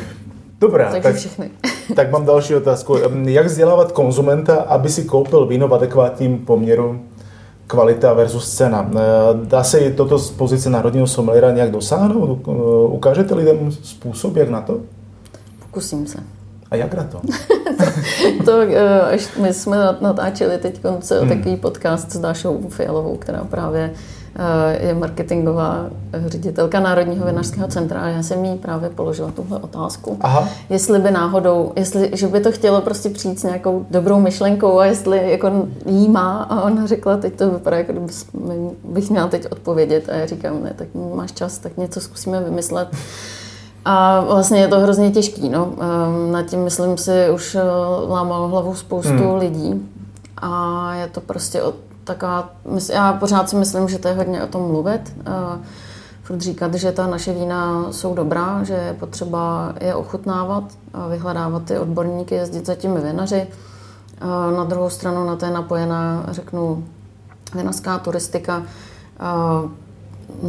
[0.60, 1.50] Dobrá, Takže tak, všechny.
[1.96, 2.96] tak mám další otázku.
[3.24, 7.00] Jak vzdělávat konzumenta, aby si koupil víno v adekvátním poměru
[7.66, 8.90] kvalita versus cena?
[8.94, 9.00] Eh,
[9.44, 12.40] dá se toto z pozice národního sommeliera nějak dosáhnout?
[12.48, 12.52] Eh,
[12.88, 14.80] ukážete lidem způsob, jak na to?
[15.60, 16.18] Pokusím se.
[16.70, 17.20] A jak na to?
[18.44, 21.28] to, eh, až my jsme natáčeli teď hmm.
[21.28, 23.92] takový podcast s Dášou Fialovou, která právě
[24.80, 25.86] je marketingová
[26.26, 30.16] ředitelka Národního vinařského centra a já jsem jí právě položila tuhle otázku.
[30.20, 30.48] Aha.
[30.70, 34.86] Jestli by náhodou, jestli, že by to chtělo prostě přijít s nějakou dobrou myšlenkou a
[34.86, 37.92] jestli jako jí má a ona řekla, teď to vypadá, jako
[38.84, 42.88] bych měla teď odpovědět a já říkám, ne, tak máš čas, tak něco zkusíme vymyslet.
[43.84, 45.72] A vlastně je to hrozně těžký, no.
[45.72, 47.60] Ehm, nad tím, myslím si, už eh,
[48.08, 49.34] lámalo hlavu spoustu hmm.
[49.34, 49.88] lidí
[50.36, 51.72] a je to prostě o
[52.06, 52.50] taková,
[52.92, 55.16] já pořád si myslím, že to je hodně o tom mluvit.
[56.22, 60.64] Furt říkat, že ta naše vína jsou dobrá, že je potřeba je ochutnávat,
[61.10, 63.46] vyhledávat ty odborníky, jezdit za těmi vinaři.
[64.56, 66.84] Na druhou stranu na je napojená, řeknu,
[67.54, 68.62] vinařská turistika,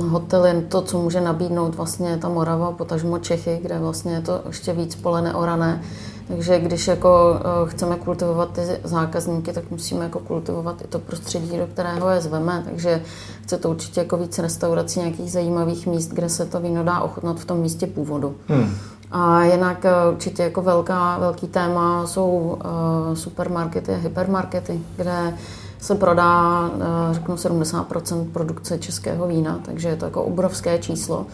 [0.10, 4.74] hotely, to, co může nabídnout vlastně ta Morava, potažmo Čechy, kde vlastně je to ještě
[4.74, 5.82] víc pole neorané,
[6.28, 11.58] takže když jako eh, chceme kultivovat ty zákazníky, tak musíme jako kultivovat i to prostředí,
[11.58, 12.64] do kterého je zveme.
[12.66, 13.02] Takže
[13.44, 17.40] chce to určitě jako víc restaurací, nějakých zajímavých míst, kde se to víno dá ochutnat
[17.40, 18.36] v tom místě původu.
[18.48, 18.76] Hmm.
[19.12, 25.38] A jinak eh, určitě jako velká, velký téma jsou uh, supermarkety a hypermarkety, kde
[25.80, 31.26] se prodá, uh, řeknu, 70% produkce českého vína, takže je to jako obrovské číslo.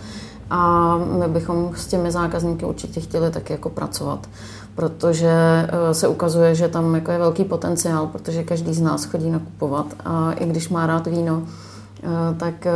[0.49, 4.27] A my bychom s těmi zákazníky určitě chtěli taky jako pracovat
[4.75, 5.31] protože
[5.67, 9.85] eh, se ukazuje, že tam jako je velký potenciál, protože každý z nás chodí nakupovat
[10.05, 12.07] a i když má rád víno, eh,
[12.37, 12.71] tak eh,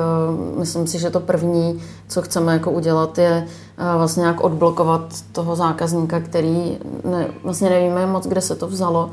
[0.60, 3.48] myslím si, že to první, co chceme jako udělat, je
[3.98, 9.12] vlastně nějak odblokovat toho zákazníka, který ne, vlastně nevíme moc, kde se to vzalo,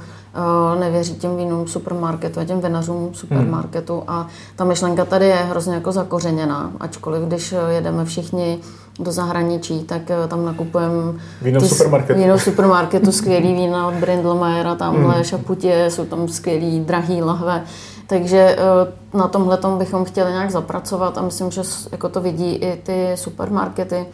[0.80, 4.04] nevěří těm vínům supermarketu a těm vinařům supermarketu hmm.
[4.08, 8.58] a ta myšlenka tady je hrozně jako zakořeněná, ačkoliv když jedeme všichni
[8.98, 12.20] do zahraničí, tak eh, tam nakupujeme víno v supermarketu.
[12.20, 15.24] Víno v supermarketu, skvělý vína od Brindlmajera, tamhle mm.
[15.24, 17.64] šaputě, jsou tam skvělý drahý lahve.
[18.06, 22.76] Takže eh, na tomhle bychom chtěli nějak zapracovat a myslím, že jako to vidí i
[22.82, 24.06] ty supermarkety.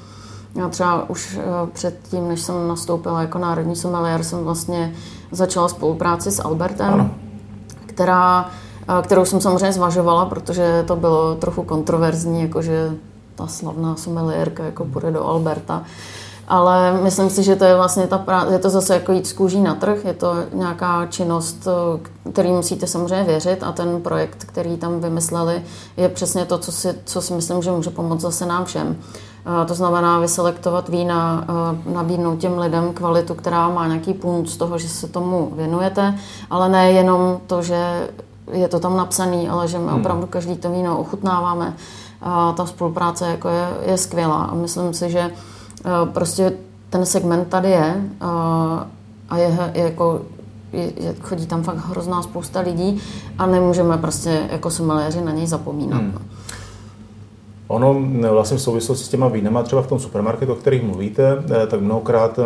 [0.55, 4.93] Já třeba už eh, předtím, než jsem nastoupila jako národní sommelier, jsem vlastně
[5.33, 7.11] začala spolupráci s Albertem, ano.
[7.87, 8.51] která
[9.03, 12.91] kterou jsem samozřejmě zvažovala, protože to bylo trochu kontroverzní, jakože
[13.41, 15.83] ta slavná someliérka jako půjde do Alberta.
[16.49, 19.33] Ale myslím si, že to je vlastně ta práce, je to zase jako jít z
[19.33, 21.69] kůží na trh, je to nějaká činnost,
[22.33, 25.63] který musíte samozřejmě věřit a ten projekt, který tam vymysleli,
[25.97, 28.97] je přesně to, co si, co si myslím, že může pomoct zase nám všem.
[29.67, 31.45] To znamená vyselektovat vína,
[31.87, 36.15] nabídnout těm lidem kvalitu, která má nějaký punkt z toho, že se tomu věnujete,
[36.51, 38.09] ale ne jenom to, že
[38.53, 40.01] je to tam napsaný, ale že my hmm.
[40.01, 41.77] opravdu každý to víno ochutnáváme,
[42.23, 45.31] a ta spolupráce jako je, je skvělá a myslím si, že e,
[46.13, 46.53] prostě
[46.91, 48.87] ten segment tady je a,
[49.29, 50.21] a je, je jako
[50.73, 53.01] je, chodí tam fakt hrozná spousta lidí
[53.39, 56.01] a nemůžeme prostě jako someliéři na něj zapomínat.
[56.01, 56.19] Hmm.
[57.69, 58.01] Ono
[58.33, 61.37] vlastně v souvislosti s těma vínama, třeba v tom supermarketu, o kterých mluvíte,
[61.69, 62.39] tak mnohokrát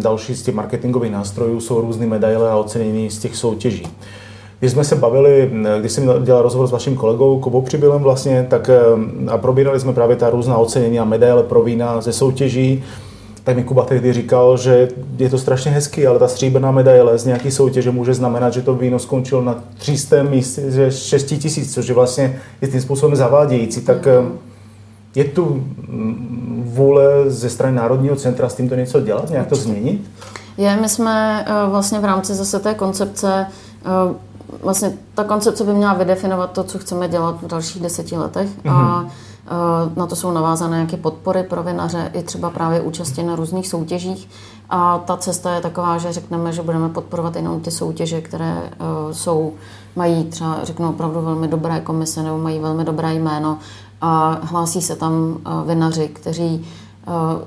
[0.00, 3.86] další z těch marketingových nástrojů jsou různé medaile a ocenění z těch soutěží.
[4.58, 8.70] Když jsme se bavili, když jsem dělal rozhovor s vaším kolegou Kubou Přibylem vlastně, tak
[9.28, 12.84] a probírali jsme právě ta různá ocenění a medaile pro vína ze soutěží,
[13.44, 14.88] tak mi Kuba tehdy říkal, že
[15.18, 18.74] je to strašně hezký, ale ta stříbrná medaile z nějaký soutěže může znamenat, že to
[18.74, 23.80] víno skončilo na 300 místě ze 6 tisíc, což je vlastně je tím způsobem zavádějící.
[23.80, 24.08] Tak
[25.16, 30.10] Je tu mm, vůle ze strany Národního centra s tímto něco dělat, nějak to změnit?
[30.56, 33.46] Je, my jsme eh, vlastně v rámci zase té koncepce,
[33.84, 34.14] eh,
[34.62, 38.72] vlastně ta koncepce by měla vydefinovat to, co chceme dělat v dalších deseti letech mm-hmm.
[38.72, 39.06] a
[39.96, 44.28] na to jsou navázané nějaké podpory pro vinaře i třeba právě účastí na různých soutěžích.
[44.70, 48.70] A ta cesta je taková, že řekneme, že budeme podporovat jenom ty soutěže, které
[49.12, 49.52] jsou,
[49.96, 53.58] mají třeba, řeknu, opravdu velmi dobré komise nebo mají velmi dobré jméno
[54.00, 56.66] a hlásí se tam vinaři, kteří,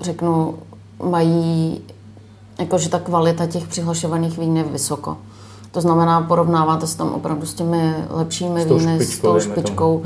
[0.02, 0.56] řeknu,
[1.04, 1.82] mají
[2.60, 5.18] jakože ta kvalita těch přihlašovaných vín je vysoko.
[5.72, 10.03] To znamená, porovnáváte se tam opravdu s těmi lepšími s víny, s tou špičkou.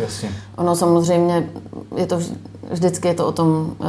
[0.57, 1.49] Ono samozřejmě
[1.95, 2.19] je to
[2.71, 3.85] vždycky je to o tom, eh,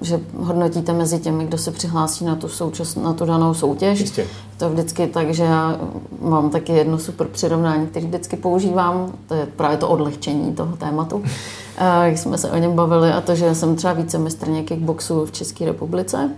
[0.00, 4.00] že hodnotíte mezi těmi, kdo se přihlásí na tu, součas, na tu danou soutěž.
[4.00, 4.26] Jistě.
[4.56, 5.80] To vždycky tak, že já
[6.20, 11.22] mám taky jedno super přirovnání, který vždycky používám, to je právě to odlehčení toho tématu,
[11.78, 15.26] eh, jak jsme se o něm bavili a to, že jsem třeba více mistrně kickboxu
[15.26, 16.30] v České republice,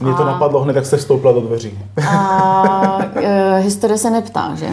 [0.00, 0.26] mě to a...
[0.26, 1.78] napadlo hned, jak se vstoupila do dveří.
[2.08, 4.68] A e, historie se neptá, že?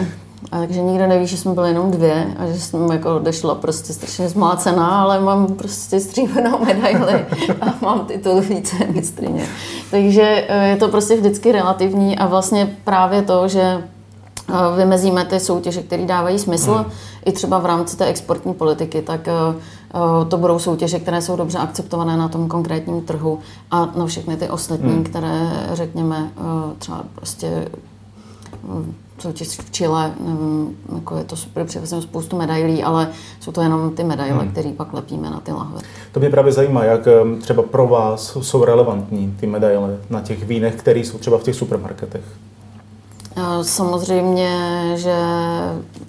[0.52, 3.92] A takže nikdo neví, že jsme byli jenom dvě a že jsem jako odešla prostě
[3.92, 7.26] strašně zmácená, ale mám prostě stříbenou medaili
[7.60, 9.46] a mám titul více mistrině.
[9.90, 13.82] Takže e, je to prostě vždycky relativní a vlastně právě to, že
[14.76, 16.92] vymezíme ty soutěže, které dávají smysl, hmm.
[17.24, 19.28] i třeba v rámci té exportní politiky, tak
[19.94, 23.38] Eh, to budou soutěže, které jsou dobře akceptované na tom konkrétním trhu
[23.70, 25.04] a na všechny ty ostatní, hmm.
[25.04, 26.42] které řekněme eh,
[26.78, 33.08] třeba prostě eh, soutěž v Chile, nevím, jako je to super, přivezeme spoustu medailí, ale
[33.40, 34.50] jsou to jenom ty medaile, hmm.
[34.50, 35.80] které pak lepíme na ty lahve.
[36.12, 37.08] To mě právě zajímá, jak
[37.40, 41.54] třeba pro vás jsou relevantní ty medaile na těch vínech, které jsou třeba v těch
[41.54, 42.24] supermarketech.
[43.62, 44.58] Samozřejmě,
[44.94, 45.16] že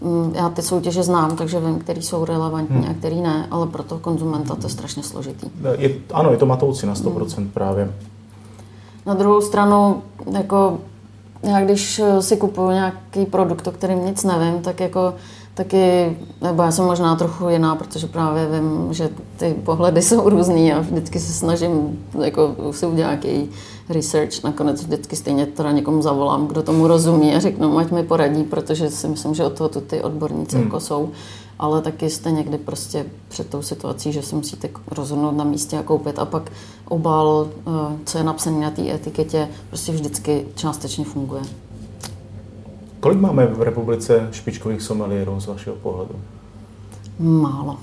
[0.01, 2.89] mm, já ty soutěže znám, takže vím, který jsou relevantní hmm.
[2.89, 5.47] a který ne, ale pro toho konzumenta to je strašně složitý.
[5.77, 7.49] Je, ano, je to matoucí na 100% hmm.
[7.49, 7.93] právě.
[9.05, 10.77] Na druhou stranu, jako
[11.43, 15.13] já když si kupuju nějaký produkt, o kterým nic nevím, tak jako
[15.53, 20.73] taky, nebo já jsem možná trochu jiná, protože právě vím, že ty pohledy jsou různý
[20.73, 23.49] a vždycky se snažím jako si udělat nějaký
[23.89, 24.43] research.
[24.43, 28.89] Nakonec vždycky stejně teda někomu zavolám, kdo tomu rozumí a řeknu, ať mi poradí, protože
[28.89, 30.65] si myslím, že od toho ty odborníci hmm.
[30.65, 31.09] jako jsou.
[31.59, 35.83] Ale taky jste někdy prostě před tou situací, že si musíte rozhodnout na místě a
[35.83, 36.51] koupit a pak
[36.87, 41.41] obal, eh, co je napsané na té etiketě, prostě vždycky částečně funguje.
[43.03, 46.15] Kolik máme v republice špičkových someliérů z vašeho pohledu?
[47.19, 47.79] Málo.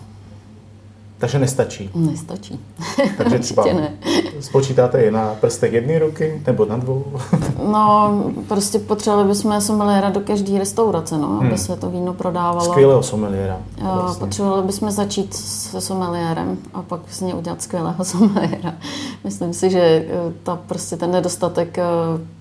[1.21, 1.91] Takže nestačí?
[1.95, 2.61] Nestačí.
[3.19, 3.93] Takže třeba ne.
[4.41, 7.05] spočítáte je na prstech jedné ruky nebo na dvou?
[7.73, 11.59] no, prostě potřebovali bychom someliéra do každé restaurace, no, aby hmm.
[11.59, 12.61] se to víno prodávalo.
[12.61, 13.59] Skvělého someliéra.
[13.83, 14.27] Vlastně.
[14.27, 18.75] Potřebovali bychom začít se someliérem a pak z něj udělat skvělého someliéra.
[19.25, 21.85] Myslím si, že eh, ta, prostě ten nedostatek eh,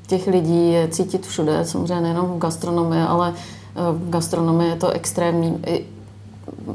[0.08, 4.90] těch lidí je cítit všude, samozřejmě nejenom v gastronomii, ale eh, v gastronomii je to
[4.90, 5.64] extrémní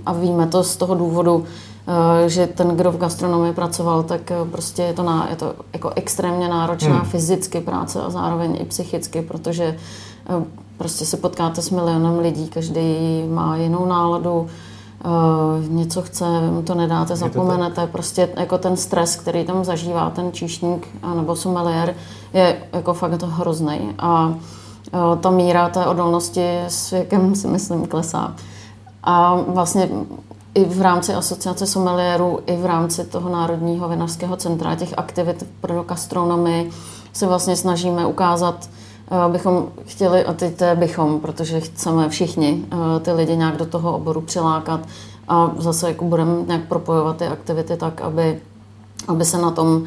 [0.07, 1.45] a víme to z toho důvodu,
[2.27, 5.93] že ten, kdo v gastronomii pracoval, tak eh, prostě je to, na, je to jako
[5.97, 7.05] extrémně náročná hmm.
[7.05, 10.45] fyzicky práce a zároveň i psychicky, protože eh,
[10.77, 12.81] prostě se potkáte s milionem lidí, každý
[13.29, 14.47] má jinou náladu,
[15.69, 17.81] něco chce, mu to nedáte, zapomenete.
[17.81, 21.95] To prostě jako ten stres, který tam zažívá ten číšník nebo sommelier,
[22.35, 23.95] je jako fakt to hrozný.
[23.99, 24.35] A
[25.21, 28.35] ta míra té odolnosti s věkem si myslím klesá.
[29.03, 29.89] A vlastně
[30.55, 35.83] i v rámci asociace someliérů, i v rámci toho Národního vinařského centra, těch aktivit pro
[35.83, 36.71] gastronomii
[37.13, 38.71] se vlastně snažíme ukázat,
[39.11, 43.67] eh, bychom chtěli, a teď to bychom, protože chceme všichni eh, ty lidi nějak do
[43.67, 44.81] toho oboru přilákat
[45.29, 48.41] a zase jako budeme nějak propojovat ty aktivity tak, aby,
[49.09, 49.85] aby se na tom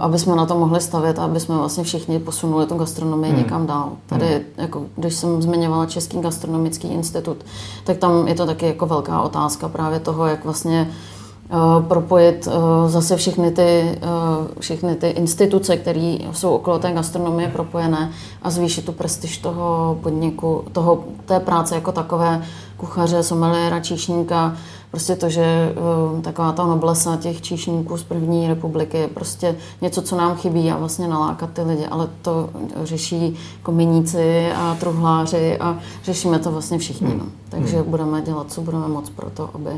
[0.00, 3.42] aby jsme na to mohli stavět a aby jsme vlastně všichni posunuli tu gastronomii hmm.
[3.42, 3.92] někam dál.
[4.06, 4.42] Tady, hmm.
[4.56, 7.36] jako, když jsem zmiňovala Český gastronomický institut,
[7.84, 10.90] tak tam je to taky jako velká otázka právě toho, jak vlastně
[11.52, 12.52] uh, propojit uh,
[12.90, 18.10] zase všechny ty, uh, všechny ty instituce, které jsou okolo té gastronomie propojené
[18.42, 22.42] a zvýšit tu prestiž toho podniku, toho, té práce jako takové
[22.76, 24.56] kuchaře, someliéra, číšníka,
[24.94, 25.74] Prostě to, že
[26.14, 30.70] uh, taková ta noblesa těch číšníků z první republiky je prostě něco, co nám chybí
[30.70, 32.50] a vlastně nalákat ty lidi, ale to
[32.82, 37.08] řeší kominíci a truhláři a řešíme to vlastně všichni.
[37.08, 37.18] Hmm.
[37.18, 37.24] No.
[37.48, 37.90] Takže hmm.
[37.90, 39.70] budeme dělat, co budeme moc pro to, aby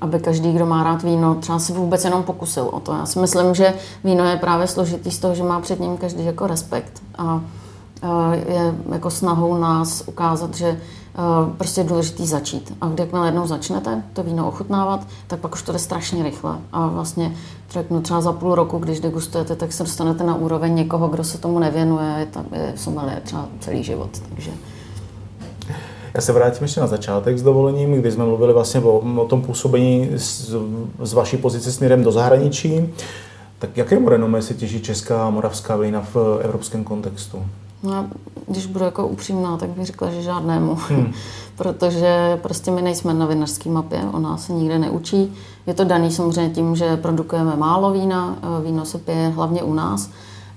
[0.00, 2.92] aby každý, kdo má rád víno, třeba si vůbec jenom pokusil o to.
[2.92, 6.24] Já si myslím, že víno je právě složitý z toho, že má před ním každý
[6.24, 7.02] jako respekt.
[7.18, 7.40] A
[8.48, 10.80] je jako snahou nás ukázat, že
[11.56, 12.74] prostě je důležitý začít.
[12.80, 16.58] A když jakmile jednou začnete to víno ochutnávat, tak pak už to jde strašně rychle.
[16.72, 17.34] A vlastně
[17.70, 21.38] řeknu třeba za půl roku, když degustujete, tak se dostanete na úroveň někoho, kdo se
[21.38, 24.10] tomu nevěnuje, je, tam, je sommelier třeba celý život.
[24.28, 24.50] Takže
[26.14, 29.42] já se vrátím ještě na začátek s dovolením, kdy jsme mluvili vlastně o, o tom
[29.42, 30.54] působení z,
[31.02, 32.88] z vaší pozice směrem do zahraničí.
[33.58, 37.42] Tak jaké renomé se těží česká a moravská vína v evropském kontextu?
[37.82, 38.08] No,
[38.46, 40.78] když budu jako upřímná, tak bych řekla, že žádnému.
[40.88, 41.12] Hmm.
[41.56, 45.34] Protože prostě my nejsme na vinařské mapě, o nás se nikde neučí.
[45.66, 50.10] Je to daný samozřejmě tím, že produkujeme málo vína, víno se pije hlavně u nás,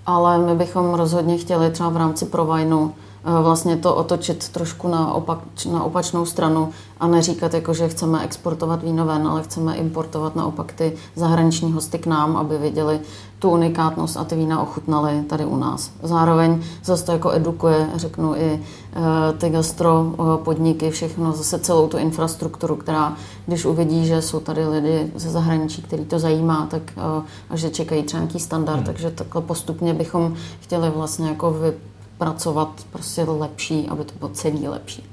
[0.06, 5.14] ale my bychom rozhodně chtěli třeba v rámci provajnu Eh, vlastně to otočit trošku na,
[5.14, 5.40] opak,
[5.72, 6.70] na opačnou stranu
[7.00, 11.98] a neříkat, jako, že chceme exportovat víno ven, ale chceme importovat naopak ty zahraniční hosty
[11.98, 13.00] k nám, aby viděli
[13.40, 15.92] tu unikátnost a ty vína ochutnali tady u nás.
[16.04, 18.60] Zároveň zase to jako edukuje, řeknu i
[18.94, 23.14] eh, ty gastro eh, podniky, všechno, zase celou tu infrastrukturu, která,
[23.46, 26.82] když uvidí, že jsou tady lidi ze zahraničí, který to zajímá, tak
[27.50, 28.86] a že čekají třeba nějaký standard, hmm.
[28.86, 31.74] takže takhle postupně bychom chtěli vlastně jako vy,
[32.18, 35.04] pracovat prostě lepší, aby to bylo celý lepší.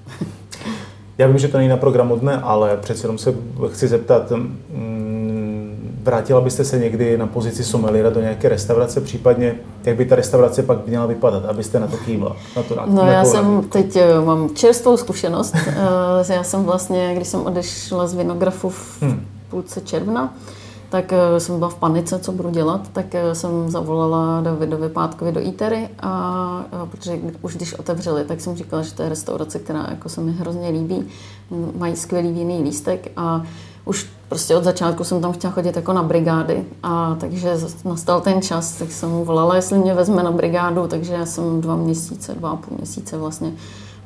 [1.19, 3.35] Já vím, že to není na programu dne, ale přece jenom se
[3.73, 9.97] chci zeptat, mm, vrátila byste se někdy na pozici someliera do nějaké restaurace, případně jak
[9.97, 12.37] by ta restaurace pak měla vypadat, abyste na to kývla?
[12.57, 15.57] Na to, na, no na já jsem teď eh, mám čerstvou zkušenost.
[16.31, 19.27] Eh, já jsem vlastně, když jsem odešla z Vinografu v hmm.
[19.49, 20.35] půlce června,
[20.91, 25.33] tak eh, jsem byla v panice, co budu dělat, tak eh, jsem zavolala Davidovi Pátkovi
[25.33, 29.87] do Itery a, protože už když otevřeli, tak jsem říkala, že to je restaurace, která
[29.91, 31.09] jako se mi hrozně líbí,
[31.79, 33.43] mají skvělý víný lístek a
[33.85, 38.43] už prostě od začátku jsem tam chtěla chodit jako na brigády a takže nastal ten
[38.43, 42.35] čas, tak jsem mu volala, jestli mě vezme na brigádu, takže já jsem dva měsíce,
[42.35, 43.53] dva a půl měsíce vlastně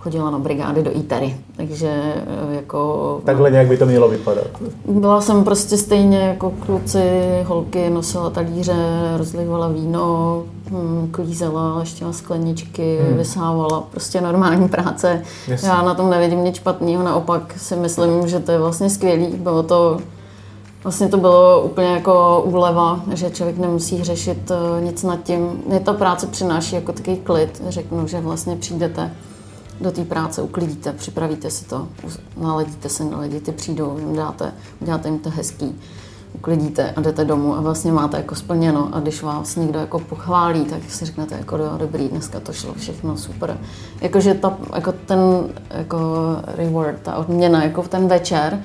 [0.05, 3.21] chodila na brigády do ITERy, takže eh, jako...
[3.25, 4.47] Takhle nějak by to mělo vypadat.
[4.89, 7.03] Byla jsem prostě stejně jako kluci,
[7.47, 8.75] holky, nosila talíře,
[9.17, 13.17] rozlivala víno, hm, klízela, ještě skleničky, hmm.
[13.17, 15.23] vysávala, prostě normální práce.
[15.49, 15.69] Jasně.
[15.69, 19.27] Já na tom nevidím nic špatného, naopak si myslím, že to je vlastně skvělý.
[19.27, 19.99] Bylo to
[20.83, 25.63] Vlastně to bylo úplně jako úleva, že člověk nemusí řešit eh, nic nad tím.
[25.67, 29.11] Mě ta práce přináší jako takový klid, řeknu, že vlastně přijdete
[29.81, 31.89] do té práce uklidíte, připravíte si to,
[32.37, 35.81] naledíte se na lidi, ty přijdou, jim dáte, uděláte jim to hezký,
[36.35, 40.65] uklidíte a jdete domů a vlastně máte jako splněno a když vás někdo jako pochválí,
[40.65, 43.59] tak si řeknete jako jo, dobrý, dneska to šlo všechno super.
[44.01, 45.19] Jakože ta, jako ten
[45.71, 45.99] jako
[46.47, 48.63] reward, ta odměna jako v ten večer,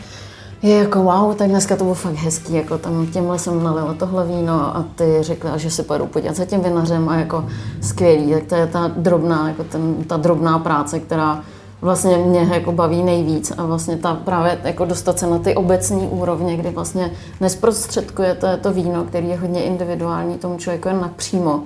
[0.61, 4.27] je jako wow, tak dneska to bylo fakt hezký, jako tam těmhle jsem nalila tohle
[4.27, 7.45] víno a ty řekla, že si pojedu podívat za tím vinařem a jako
[7.81, 11.43] skvělý, tak to je ta drobná, jako ten, ta drobná práce, která
[11.81, 16.07] vlastně mě jako baví nejvíc a vlastně ta právě jako dostat se na ty obecní
[16.07, 21.63] úrovně, kdy vlastně nesprostředkujete to víno, který je hodně individuální tomu člověku jen napřímo,